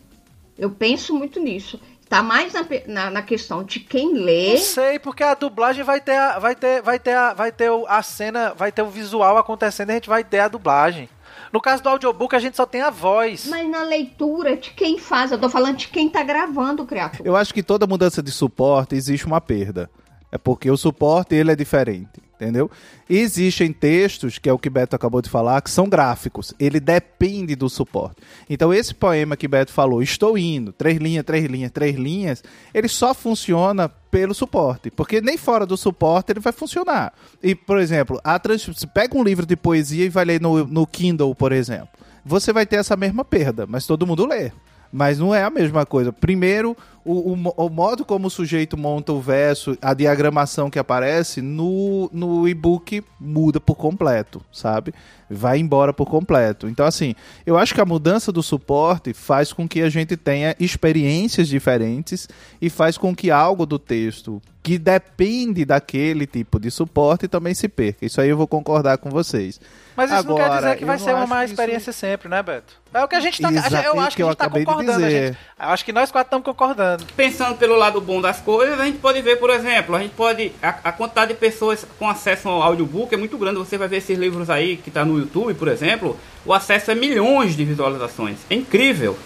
Eu 0.59 0.71
penso 0.71 1.15
muito 1.15 1.41
nisso. 1.41 1.81
Tá 2.09 2.23
mais 2.23 2.53
na, 2.53 2.65
na, 2.87 3.11
na 3.11 3.23
questão 3.23 3.65
de 3.65 3.81
quem 3.81 4.15
lê. 4.15 4.51
Não 4.53 4.59
sei, 4.59 4.99
porque 4.99 5.25
a 5.25 5.35
dublagem 5.35 5.83
vai 5.83 6.01
ter 6.01 6.17
a, 6.17 6.39
vai 6.39 6.55
ter, 6.55 6.81
vai 6.81 6.99
ter 7.01 7.15
a, 7.17 7.35
vai 7.35 7.51
ter 7.51 7.69
o- 7.71 7.85
a 7.89 8.01
cena, 8.03 8.55
vai 8.55 8.71
ter 8.71 8.83
o 8.83 8.89
visual 8.89 9.37
acontecendo, 9.37 9.89
e 9.89 9.93
a 9.93 9.95
gente 9.97 10.09
vai 10.09 10.23
ter 10.23 10.39
a 10.39 10.49
dublagem. 10.49 11.09
No 11.53 11.61
caso 11.61 11.83
do 11.83 11.89
audiobook, 11.89 12.35
a 12.35 12.39
gente 12.39 12.57
só 12.57 12.65
tem 12.67 12.81
a 12.81 12.91
voz. 12.91 13.47
Mas 13.49 13.69
na 13.69 13.83
leitura 13.83 14.57
de 14.57 14.71
quem 14.71 14.99
faz, 14.99 15.33
eu 15.33 15.39
tô 15.39 15.49
falando 15.49 15.77
de 15.79 15.89
quem 15.89 16.09
tá 16.09 16.23
gravando, 16.23 16.85
criatura. 16.87 17.29
Eu 17.29 17.35
acho 17.37 17.53
que 17.53 17.63
toda 17.63 17.87
mudança 17.87 18.23
de 18.23 18.31
suporte 18.31 18.95
existe 18.95 19.27
uma 19.27 19.41
perda. 19.41 19.91
É 20.31 20.39
porque 20.39 20.71
o 20.71 20.77
suporte 20.77 21.35
ele 21.35 21.53
é 21.53 21.57
diferente, 21.57 22.21
entendeu? 22.37 22.71
Existem 23.09 23.73
textos, 23.73 24.39
que 24.39 24.49
é 24.49 24.53
o 24.53 24.59
que 24.59 24.71
Beto 24.71 24.95
acabou 24.95 25.21
de 25.21 25.29
falar, 25.29 25.61
que 25.61 25.71
são 25.71 25.89
gráficos. 25.89 26.55
Ele 26.59 26.79
depende 26.79 27.57
do 27.57 27.69
suporte. 27.69 28.17
Então 28.49 28.73
esse 28.73 28.95
poema 28.95 29.37
que 29.37 29.49
Beto 29.49 29.73
falou, 29.73 30.03
estou 30.03 30.39
indo, 30.39 30.73
três 30.73 30.99
linhas, 30.99 31.25
três 31.25 31.45
linhas, 31.47 31.71
três 31.71 31.97
linhas, 31.97 32.45
ele 32.73 32.89
só 32.89 33.15
funciona 33.15 33.89
pelo 33.89 34.33
suporte, 34.33 34.91
porque 34.91 35.21
nem 35.21 35.37
fora 35.37 35.67
do 35.67 35.77
suporte 35.77 36.33
ele 36.33 36.41
vai 36.41 36.53
funcionar. 36.53 37.13
E, 37.43 37.55
por 37.55 37.79
exemplo, 37.79 38.21
a 38.25 38.39
trans... 38.39 38.67
pega 38.95 39.17
um 39.17 39.23
livro 39.23 39.45
de 39.45 39.57
poesia 39.57 40.05
e 40.05 40.09
vai 40.09 40.25
ler 40.25 40.41
no, 40.41 40.65
no 40.67 40.87
Kindle, 40.87 41.35
por 41.35 41.53
exemplo. 41.53 41.89
Você 42.25 42.53
vai 42.53 42.67
ter 42.67 42.77
essa 42.77 42.97
mesma 42.97 43.25
perda, 43.25 43.67
mas 43.67 43.87
todo 43.87 44.07
mundo 44.07 44.27
lê. 44.27 44.51
Mas 44.93 45.19
não 45.19 45.35
é 45.35 45.43
a 45.43 45.51
mesma 45.51 45.85
coisa. 45.85 46.13
Primeiro, 46.13 46.77
o, 47.05 47.33
o 47.33 47.67
o 47.67 47.69
modo 47.69 48.05
como 48.05 48.27
o 48.27 48.31
sujeito 48.31 48.77
monta 48.77 49.13
o 49.13 49.21
verso, 49.21 49.77
a 49.81 49.95
diagramação 49.95 50.69
que 50.69 50.79
aparece 50.79 51.41
no, 51.41 52.11
no 52.13 52.49
e-book 52.49 53.03
muda 53.21 53.61
por 53.61 53.77
completo, 53.77 54.43
sabe? 54.53 54.93
Vai 55.31 55.59
embora 55.59 55.93
por 55.93 56.07
completo. 56.07 56.69
Então, 56.69 56.85
assim, 56.85 57.15
eu 57.45 57.57
acho 57.57 57.75
que 57.75 57.81
a 57.81 57.85
mudança 57.85 58.33
do 58.33 58.43
suporte 58.43 59.13
faz 59.13 59.53
com 59.53 59.69
que 59.69 59.83
a 59.83 59.89
gente 59.89 60.17
tenha 60.17 60.57
experiências 60.59 61.49
diferentes 61.49 62.29
e 62.61 62.69
faz 62.69 62.99
com 62.99 63.15
que 63.15 63.31
algo 63.31 63.67
do 63.67 63.79
texto 63.79 64.43
que 64.63 64.79
depende 64.79 65.65
daquele 65.65 66.27
tipo 66.27 66.59
de 66.59 66.71
suporte 66.71 67.29
também 67.29 67.55
se 67.55 67.69
perca. 67.69 68.05
Isso 68.05 68.21
aí 68.21 68.29
eu 68.29 68.37
vou 68.37 68.49
concordar 68.49 68.99
com 68.99 69.11
vocês. 69.11 69.61
Mas 69.97 70.11
isso 70.11 70.27
não 70.29 70.35
quer 70.37 70.43
Agora, 70.45 70.61
dizer 70.61 70.77
que 70.77 70.85
vai 70.85 70.99
ser 70.99 71.15
uma 71.15 71.27
má 71.27 71.39
que 71.39 71.45
isso- 71.47 71.55
experiência 71.55 71.93
sempre, 71.93 72.29
né, 72.29 72.43
Beto? 72.43 72.75
É 72.93 73.03
o 73.03 73.09
que 73.09 73.15
a 73.17 73.21
gente 73.21 73.41
tá. 73.41 73.51
Exato, 73.51 73.75
eu 73.75 73.95
é 73.95 73.99
acho 73.99 74.11
que 74.11 74.17
que 74.17 74.23
a 74.23 74.27
gente 74.27 74.37
tá 74.37 74.49
concordando. 74.51 75.11
gente- 75.11 75.39
eu 75.59 75.69
acho 75.69 75.85
que 75.85 75.93
nós 75.93 76.11
quatro 76.11 76.27
estamos 76.29 76.45
concordando. 76.45 77.05
Pensando 77.17 77.57
pelo 77.57 77.77
lado 77.77 78.01
bom 78.01 78.21
das 78.21 78.41
coisas, 78.41 78.79
a 78.79 78.85
gente 78.85 78.99
pode 78.99 79.21
ver, 79.23 79.37
por 79.37 79.51
exemplo, 79.51 79.95
a 79.97 80.01
gente 80.01 80.13
pode. 80.15 80.53
A, 80.63 80.69
a 80.85 80.93
quantidade 80.93 81.33
de 81.33 81.39
pessoas 81.39 81.87
com 81.99 82.09
acesso 82.09 82.49
ao 82.49 82.63
audiobook 82.63 83.15
é 83.15 83.17
muito 83.19 83.37
grande. 83.39 83.59
Você 83.59 83.77
vai 83.79 83.89
ver 83.89 83.97
esses 83.99 84.19
livros 84.19 84.51
aí 84.51 84.77
que 84.77 84.91
tá 84.91 85.05
no 85.05 85.19
YouTube, 85.19 85.55
por 85.55 85.69
exemplo, 85.69 86.19
o 86.45 86.53
acesso 86.53 86.91
é 86.91 86.95
milhões 86.95 87.57
de 87.57 87.65
visualizações. 87.65 88.39
É 88.51 88.55
incrível. 88.55 89.17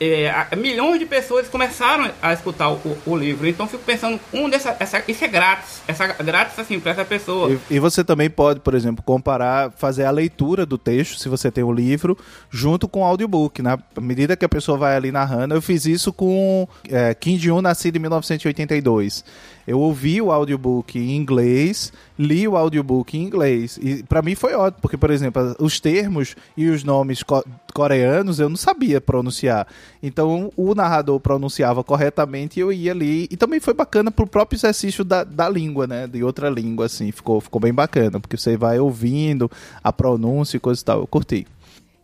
É, 0.00 0.32
milhões 0.56 0.98
de 0.98 1.06
pessoas 1.06 1.48
começaram 1.48 2.10
a 2.22 2.32
escutar 2.32 2.70
o, 2.70 2.98
o 3.06 3.16
livro. 3.16 3.46
Então 3.46 3.66
fico 3.66 3.82
pensando, 3.84 4.18
um 4.32 4.48
dessa, 4.48 4.76
essa, 4.80 5.02
isso 5.06 5.24
é 5.24 5.28
grátis. 5.28 5.82
Essa, 5.86 6.06
grátis 6.06 6.58
assim 6.58 6.80
para 6.80 6.92
essa 6.92 7.04
pessoa. 7.04 7.52
E, 7.70 7.76
e 7.76 7.78
você 7.78 8.02
também 8.02 8.30
pode, 8.30 8.60
por 8.60 8.74
exemplo, 8.74 9.04
comparar, 9.04 9.70
fazer 9.72 10.04
a 10.04 10.10
leitura 10.10 10.64
do 10.64 10.78
texto, 10.78 11.18
se 11.18 11.28
você 11.28 11.50
tem 11.50 11.62
o 11.62 11.72
livro, 11.72 12.16
junto 12.50 12.88
com 12.88 13.00
o 13.00 13.04
audiobook. 13.04 13.60
Na 13.60 13.78
medida 14.00 14.36
que 14.36 14.44
a 14.44 14.48
pessoa 14.48 14.78
vai 14.78 14.96
ali 14.96 15.12
narrando, 15.12 15.54
eu 15.54 15.62
fiz 15.62 15.84
isso 15.84 16.12
com 16.12 16.66
é, 16.88 17.14
Kim 17.14 17.36
Jong-un, 17.36 17.60
nascido 17.62 17.96
em 17.96 18.00
1982. 18.00 19.24
Eu 19.66 19.78
ouvi 19.78 20.20
o 20.20 20.32
audiobook 20.32 20.98
em 20.98 21.16
inglês, 21.16 21.92
li 22.18 22.46
o 22.48 22.56
audiobook 22.56 23.16
em 23.16 23.22
inglês. 23.22 23.78
E 23.80 24.02
pra 24.02 24.22
mim 24.22 24.34
foi 24.34 24.54
ótimo, 24.54 24.80
porque, 24.82 24.96
por 24.96 25.10
exemplo, 25.10 25.54
os 25.58 25.78
termos 25.78 26.34
e 26.56 26.68
os 26.68 26.82
nomes 26.82 27.22
co- 27.22 27.44
coreanos 27.74 28.40
eu 28.40 28.48
não 28.48 28.56
sabia 28.56 29.00
pronunciar. 29.00 29.66
Então 30.02 30.50
o 30.56 30.74
narrador 30.74 31.20
pronunciava 31.20 31.84
corretamente 31.84 32.58
e 32.58 32.62
eu 32.62 32.72
ia 32.72 32.92
ali. 32.92 33.28
E 33.30 33.36
também 33.36 33.60
foi 33.60 33.74
bacana 33.74 34.10
pro 34.10 34.26
próprio 34.26 34.56
exercício 34.56 35.04
da, 35.04 35.22
da 35.24 35.48
língua, 35.48 35.86
né? 35.86 36.06
De 36.06 36.24
outra 36.24 36.48
língua, 36.50 36.86
assim. 36.86 37.12
Ficou, 37.12 37.40
ficou 37.40 37.60
bem 37.60 37.72
bacana, 37.72 38.18
porque 38.18 38.36
você 38.36 38.56
vai 38.56 38.78
ouvindo 38.78 39.50
a 39.84 39.92
pronúncia 39.92 40.56
e 40.56 40.60
coisa 40.60 40.80
e 40.80 40.84
tal. 40.84 41.00
Eu 41.00 41.06
curti. 41.06 41.46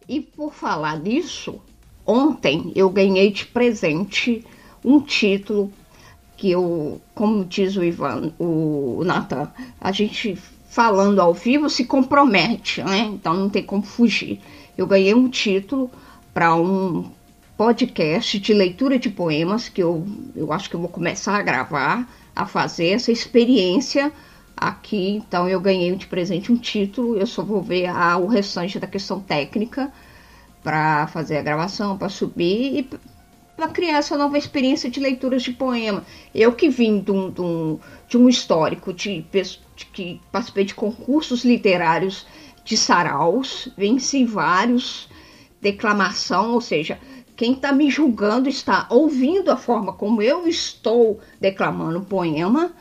E 0.08 0.20
por 0.20 0.52
falar 0.52 0.98
nisso, 1.00 1.60
ontem 2.06 2.70
eu 2.76 2.88
ganhei 2.90 3.32
de 3.32 3.44
presente 3.46 4.44
um 4.84 5.00
título 5.00 5.72
que 6.36 6.50
eu, 6.50 7.00
como 7.14 7.44
diz 7.44 7.76
o 7.76 7.84
Ivan, 7.84 8.32
o 8.38 9.02
Nathan, 9.04 9.50
a 9.80 9.90
gente 9.90 10.36
falando 10.68 11.20
ao 11.20 11.32
vivo 11.32 11.70
se 11.70 11.84
compromete, 11.84 12.82
né? 12.82 12.98
Então 12.98 13.32
não 13.32 13.48
tem 13.48 13.62
como 13.62 13.82
fugir. 13.82 14.40
Eu 14.76 14.86
ganhei 14.86 15.14
um 15.14 15.28
título 15.28 15.90
para 16.34 16.54
um 16.54 17.10
podcast 17.56 18.38
de 18.38 18.52
leitura 18.52 18.98
de 18.98 19.08
poemas 19.08 19.70
que 19.70 19.82
eu, 19.82 20.06
eu 20.34 20.52
acho 20.52 20.68
que 20.68 20.76
eu 20.76 20.80
vou 20.80 20.90
começar 20.90 21.34
a 21.34 21.42
gravar, 21.42 22.06
a 22.34 22.44
fazer 22.44 22.88
essa 22.88 23.10
experiência 23.10 24.12
aqui. 24.54 25.22
Então 25.26 25.48
eu 25.48 25.58
ganhei 25.60 25.94
de 25.96 26.06
presente 26.06 26.52
um 26.52 26.56
título, 26.56 27.16
eu 27.16 27.26
só 27.26 27.42
vou 27.42 27.62
ver 27.62 27.86
a, 27.86 28.18
o 28.18 28.26
restante 28.26 28.78
da 28.78 28.86
questão 28.86 29.18
técnica 29.18 29.90
para 30.62 31.06
fazer 31.06 31.38
a 31.38 31.42
gravação, 31.42 31.96
para 31.96 32.10
subir 32.10 32.80
e 32.80 32.90
para 33.56 33.68
criar 33.68 33.98
essa 33.98 34.18
nova 34.18 34.36
experiência 34.36 34.90
de 34.90 35.00
leituras 35.00 35.42
de 35.42 35.52
poema. 35.52 36.04
Eu 36.34 36.52
que 36.52 36.68
vim 36.68 37.00
de 37.00 37.10
um, 37.10 37.30
de 37.30 37.40
um, 37.40 37.78
de 38.08 38.18
um 38.18 38.28
histórico 38.28 38.92
de, 38.92 39.24
de 39.32 39.86
que 39.92 40.20
participei 40.30 40.64
de 40.64 40.74
concursos 40.74 41.44
literários 41.44 42.26
de 42.64 42.76
saraus, 42.76 43.68
venci 43.76 44.24
vários, 44.24 45.08
declamação, 45.60 46.52
ou 46.52 46.60
seja, 46.60 46.98
quem 47.36 47.52
está 47.52 47.72
me 47.72 47.90
julgando 47.90 48.48
está 48.48 48.86
ouvindo 48.90 49.50
a 49.50 49.56
forma 49.56 49.92
como 49.92 50.20
eu 50.20 50.46
estou 50.48 51.20
declamando 51.40 52.00
o 52.00 52.04
poema. 52.04 52.72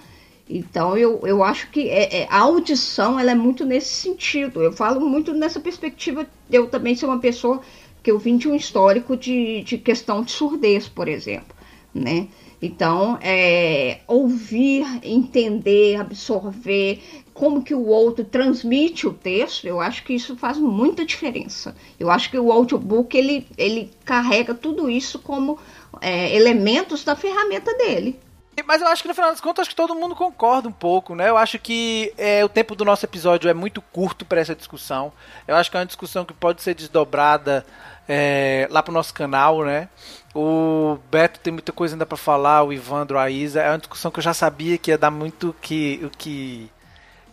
Então 0.49 0.95
eu, 0.97 1.19
eu 1.23 1.43
acho 1.43 1.69
que 1.71 1.89
é, 1.89 2.21
é- 2.21 2.27
a 2.29 2.39
audição 2.39 3.19
ela 3.19 3.31
é 3.31 3.35
muito 3.35 3.65
nesse 3.65 3.93
sentido. 3.93 4.61
Eu 4.61 4.71
falo 4.71 5.01
muito 5.01 5.33
nessa 5.33 5.59
perspectiva 5.59 6.25
de 6.49 6.57
eu 6.57 6.67
também 6.67 6.95
ser 6.95 7.05
uma 7.05 7.19
pessoa 7.19 7.61
que 8.05 8.11
eu 8.11 8.19
vim 8.19 8.37
de 8.37 8.47
um 8.47 8.53
histórico 8.53 9.17
de, 9.17 9.63
de 9.63 9.79
questão 9.79 10.21
de 10.21 10.29
surdez, 10.29 10.87
por 10.87 11.07
exemplo, 11.07 11.55
né? 11.91 12.27
Então, 12.61 13.17
é, 13.19 14.01
ouvir, 14.07 14.85
entender, 15.01 15.99
absorver 15.99 17.01
como 17.33 17.63
que 17.63 17.73
o 17.73 17.87
outro 17.87 18.23
transmite 18.23 19.07
o 19.07 19.13
texto, 19.13 19.65
eu 19.65 19.81
acho 19.81 20.03
que 20.03 20.13
isso 20.13 20.37
faz 20.37 20.59
muita 20.59 21.03
diferença. 21.03 21.75
Eu 21.99 22.11
acho 22.11 22.29
que 22.29 22.37
o 22.37 22.51
audiobook, 22.51 23.17
ele, 23.17 23.47
ele 23.57 23.89
carrega 24.05 24.53
tudo 24.53 24.87
isso 24.87 25.17
como 25.17 25.57
é, 25.99 26.35
elementos 26.35 27.03
da 27.03 27.15
ferramenta 27.15 27.75
dele. 27.75 28.19
Mas 28.63 28.81
eu 28.81 28.87
acho 28.87 29.01
que 29.01 29.07
no 29.07 29.13
final 29.13 29.31
das 29.31 29.41
contas, 29.41 29.63
acho 29.63 29.69
que 29.69 29.75
todo 29.75 29.95
mundo 29.95 30.15
concorda 30.15 30.67
um 30.67 30.71
pouco, 30.71 31.13
né? 31.13 31.29
Eu 31.29 31.37
acho 31.37 31.59
que 31.59 32.13
é, 32.17 32.43
o 32.43 32.49
tempo 32.49 32.75
do 32.75 32.85
nosso 32.85 33.05
episódio 33.05 33.49
é 33.49 33.53
muito 33.53 33.81
curto 33.81 34.25
para 34.25 34.39
essa 34.39 34.55
discussão. 34.55 35.11
Eu 35.47 35.55
acho 35.55 35.69
que 35.69 35.77
é 35.77 35.79
uma 35.81 35.85
discussão 35.85 36.23
que 36.23 36.33
pode 36.33 36.61
ser 36.61 36.73
desdobrada 36.73 37.65
é, 38.07 38.67
lá 38.71 38.81
pro 38.81 38.93
nosso 38.93 39.13
canal, 39.13 39.63
né? 39.63 39.89
O 40.33 40.97
Beto 41.11 41.39
tem 41.39 41.51
muita 41.51 41.71
coisa 41.71 41.95
ainda 41.95 42.05
para 42.05 42.17
falar, 42.17 42.63
o 42.63 42.71
Ivandro, 42.71 43.17
a 43.17 43.29
Isa. 43.29 43.61
É 43.61 43.69
uma 43.69 43.77
discussão 43.77 44.11
que 44.11 44.19
eu 44.19 44.23
já 44.23 44.33
sabia 44.33 44.77
que 44.77 44.91
ia 44.91 44.97
dar 44.97 45.11
muito 45.11 45.55
que, 45.61 45.99
o 46.03 46.09
que 46.09 46.69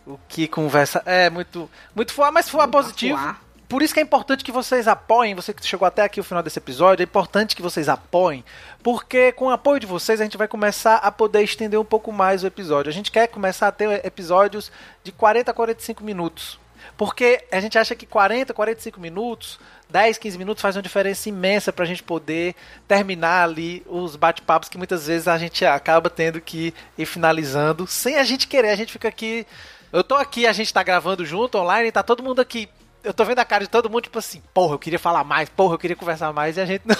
o 0.05 0.19
que 0.27 0.47
conversa. 0.47 1.01
É 1.05 1.29
muito 1.29 1.69
muito 1.95 2.13
foda, 2.13 2.31
mas 2.31 2.49
foi 2.49 2.67
positivo. 2.67 3.35
Por 3.73 3.81
isso 3.81 3.91
que 3.91 3.99
é 3.99 4.03
importante 4.03 4.43
que 4.43 4.51
vocês 4.51 4.87
apoiem, 4.87 5.33
você 5.33 5.51
que 5.51 5.65
chegou 5.65 5.87
até 5.87 6.03
aqui 6.03 6.19
o 6.19 6.23
final 6.23 6.43
desse 6.43 6.59
episódio, 6.59 7.01
é 7.01 7.05
importante 7.05 7.55
que 7.55 7.61
vocês 7.63 7.89
apoiem, 7.89 8.45
porque 8.83 9.31
com 9.31 9.45
o 9.45 9.49
apoio 9.49 9.79
de 9.79 9.87
vocês 9.87 10.21
a 10.21 10.23
gente 10.23 10.37
vai 10.37 10.47
começar 10.47 10.97
a 10.97 11.11
poder 11.11 11.41
estender 11.41 11.79
um 11.79 11.83
pouco 11.83 12.11
mais 12.11 12.43
o 12.43 12.45
episódio. 12.45 12.91
A 12.91 12.93
gente 12.93 13.11
quer 13.11 13.25
começar 13.25 13.67
a 13.69 13.71
ter 13.71 14.05
episódios 14.05 14.71
de 15.03 15.11
40 15.11 15.49
a 15.49 15.53
45 15.55 16.03
minutos. 16.03 16.59
Porque 16.95 17.43
a 17.51 17.59
gente 17.59 17.75
acha 17.75 17.95
que 17.95 18.05
40, 18.05 18.53
45 18.53 19.01
minutos, 19.01 19.59
10, 19.89 20.19
15 20.19 20.37
minutos 20.37 20.61
faz 20.61 20.75
uma 20.75 20.83
diferença 20.83 21.27
imensa 21.27 21.73
para 21.73 21.83
a 21.83 21.87
gente 21.87 22.03
poder 22.03 22.53
terminar 22.87 23.43
ali 23.43 23.83
os 23.87 24.15
bate-papos 24.15 24.69
que 24.69 24.77
muitas 24.77 25.07
vezes 25.07 25.27
a 25.27 25.39
gente 25.39 25.65
acaba 25.65 26.11
tendo 26.11 26.39
que 26.39 26.75
ir 26.95 27.07
finalizando 27.07 27.87
sem 27.87 28.17
a 28.17 28.23
gente 28.23 28.47
querer. 28.47 28.69
A 28.69 28.75
gente 28.75 28.91
fica 28.91 29.07
aqui. 29.07 29.47
Eu 29.91 30.03
tô 30.03 30.13
aqui, 30.13 30.45
a 30.45 30.53
gente 30.53 30.71
tá 30.71 30.83
gravando 30.83 31.25
junto 31.25 31.57
online, 31.57 31.91
tá 31.91 32.03
todo 32.03 32.21
mundo 32.21 32.39
aqui 32.39 32.69
eu 33.03 33.13
tô 33.13 33.25
vendo 33.25 33.39
a 33.39 33.45
cara 33.45 33.63
de 33.63 33.69
todo 33.69 33.89
mundo, 33.89 34.03
tipo 34.03 34.17
assim, 34.17 34.41
porra, 34.53 34.75
eu 34.75 34.79
queria 34.79 34.99
falar 34.99 35.23
mais, 35.23 35.49
porra, 35.49 35.73
eu 35.73 35.79
queria 35.79 35.95
conversar 35.95 36.31
mais, 36.31 36.57
e 36.57 36.61
a 36.61 36.65
gente 36.65 36.83
não... 36.87 36.95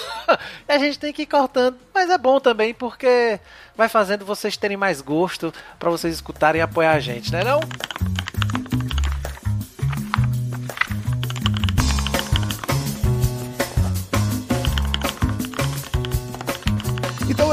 a 0.68 0.78
gente 0.78 1.00
tem 1.00 1.14
que 1.14 1.22
ir 1.22 1.26
cortando. 1.26 1.78
Mas 1.94 2.10
é 2.10 2.18
bom 2.18 2.40
também, 2.40 2.74
porque 2.74 3.40
vai 3.76 3.88
fazendo 3.88 4.26
vocês 4.26 4.58
terem 4.58 4.78
mais 4.78 5.02
gosto 5.02 5.54
para 5.80 5.90
vocês 5.90 6.14
escutarem 6.14 6.60
e 6.60 6.62
apoiar 6.62 6.92
a 6.92 7.00
gente, 7.00 7.32
né 7.32 7.44
não? 7.44 7.62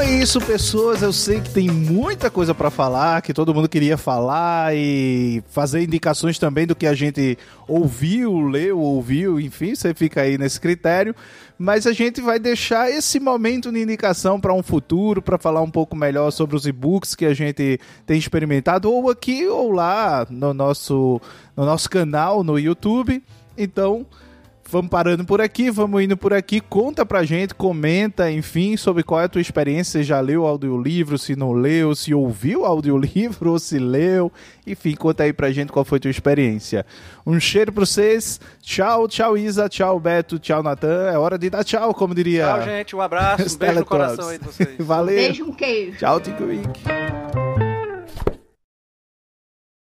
Então 0.00 0.08
é 0.10 0.18
isso, 0.18 0.40
pessoas. 0.40 1.02
Eu 1.02 1.12
sei 1.12 1.42
que 1.42 1.50
tem 1.50 1.68
muita 1.68 2.30
coisa 2.30 2.54
para 2.54 2.70
falar, 2.70 3.20
que 3.20 3.34
todo 3.34 3.54
mundo 3.54 3.68
queria 3.68 3.98
falar 3.98 4.74
e 4.74 5.44
fazer 5.50 5.82
indicações 5.82 6.38
também 6.38 6.66
do 6.66 6.74
que 6.74 6.86
a 6.86 6.94
gente 6.94 7.36
ouviu, 7.68 8.40
leu, 8.40 8.78
ouviu, 8.78 9.38
enfim, 9.38 9.74
você 9.74 9.92
fica 9.92 10.22
aí 10.22 10.38
nesse 10.38 10.58
critério. 10.58 11.14
Mas 11.58 11.86
a 11.86 11.92
gente 11.92 12.22
vai 12.22 12.38
deixar 12.38 12.90
esse 12.90 13.20
momento 13.20 13.70
de 13.70 13.78
indicação 13.82 14.40
para 14.40 14.54
um 14.54 14.62
futuro, 14.62 15.20
para 15.20 15.36
falar 15.36 15.60
um 15.60 15.70
pouco 15.70 15.94
melhor 15.94 16.30
sobre 16.30 16.56
os 16.56 16.66
e-books 16.66 17.14
que 17.14 17.26
a 17.26 17.34
gente 17.34 17.78
tem 18.06 18.18
experimentado, 18.18 18.90
ou 18.90 19.10
aqui 19.10 19.46
ou 19.48 19.70
lá 19.70 20.26
no 20.30 20.54
nosso, 20.54 21.20
no 21.54 21.66
nosso 21.66 21.90
canal 21.90 22.42
no 22.42 22.58
YouTube. 22.58 23.22
Então, 23.54 24.06
Vamos 24.70 24.88
parando 24.88 25.24
por 25.24 25.40
aqui, 25.40 25.68
vamos 25.68 26.00
indo 26.00 26.16
por 26.16 26.32
aqui. 26.32 26.60
Conta 26.60 27.04
pra 27.04 27.24
gente, 27.24 27.52
comenta, 27.54 28.30
enfim, 28.30 28.76
sobre 28.76 29.02
qual 29.02 29.20
é 29.20 29.24
a 29.24 29.28
tua 29.28 29.40
experiência. 29.40 29.98
Você 29.98 30.04
já 30.04 30.20
leu 30.20 30.42
o 30.42 30.46
audiolivro, 30.46 31.18
se 31.18 31.34
não 31.34 31.52
leu, 31.52 31.92
se 31.96 32.14
ouviu 32.14 32.60
o 32.60 32.64
audiolivro 32.64 33.50
ou 33.50 33.58
se 33.58 33.80
leu. 33.80 34.30
Enfim, 34.64 34.94
conta 34.94 35.24
aí 35.24 35.32
pra 35.32 35.50
gente 35.50 35.72
qual 35.72 35.84
foi 35.84 35.98
a 35.98 36.00
tua 36.02 36.10
experiência. 36.10 36.86
Um 37.26 37.40
cheiro 37.40 37.72
pra 37.72 37.84
vocês. 37.84 38.40
Tchau, 38.62 39.08
tchau, 39.08 39.36
Isa. 39.36 39.68
Tchau, 39.68 39.98
Beto. 39.98 40.38
Tchau, 40.38 40.62
Natan. 40.62 41.10
É 41.10 41.18
hora 41.18 41.36
de 41.36 41.50
dar 41.50 41.64
tchau, 41.64 41.92
como 41.92 42.14
diria. 42.14 42.46
Tchau, 42.46 42.62
gente. 42.62 42.94
Um 42.94 43.00
abraço. 43.00 43.56
Um 43.56 43.58
beijo 43.58 43.78
no 43.80 43.84
coração 43.84 44.28
aí 44.28 44.38
de 44.38 44.44
vocês. 44.44 44.76
Valeu. 44.78 45.16
Beijo, 45.16 45.44
um 45.44 45.52
queijo. 45.52 45.98
Tchau, 45.98 46.20
Tico 46.20 46.44
Wick. 46.44 46.80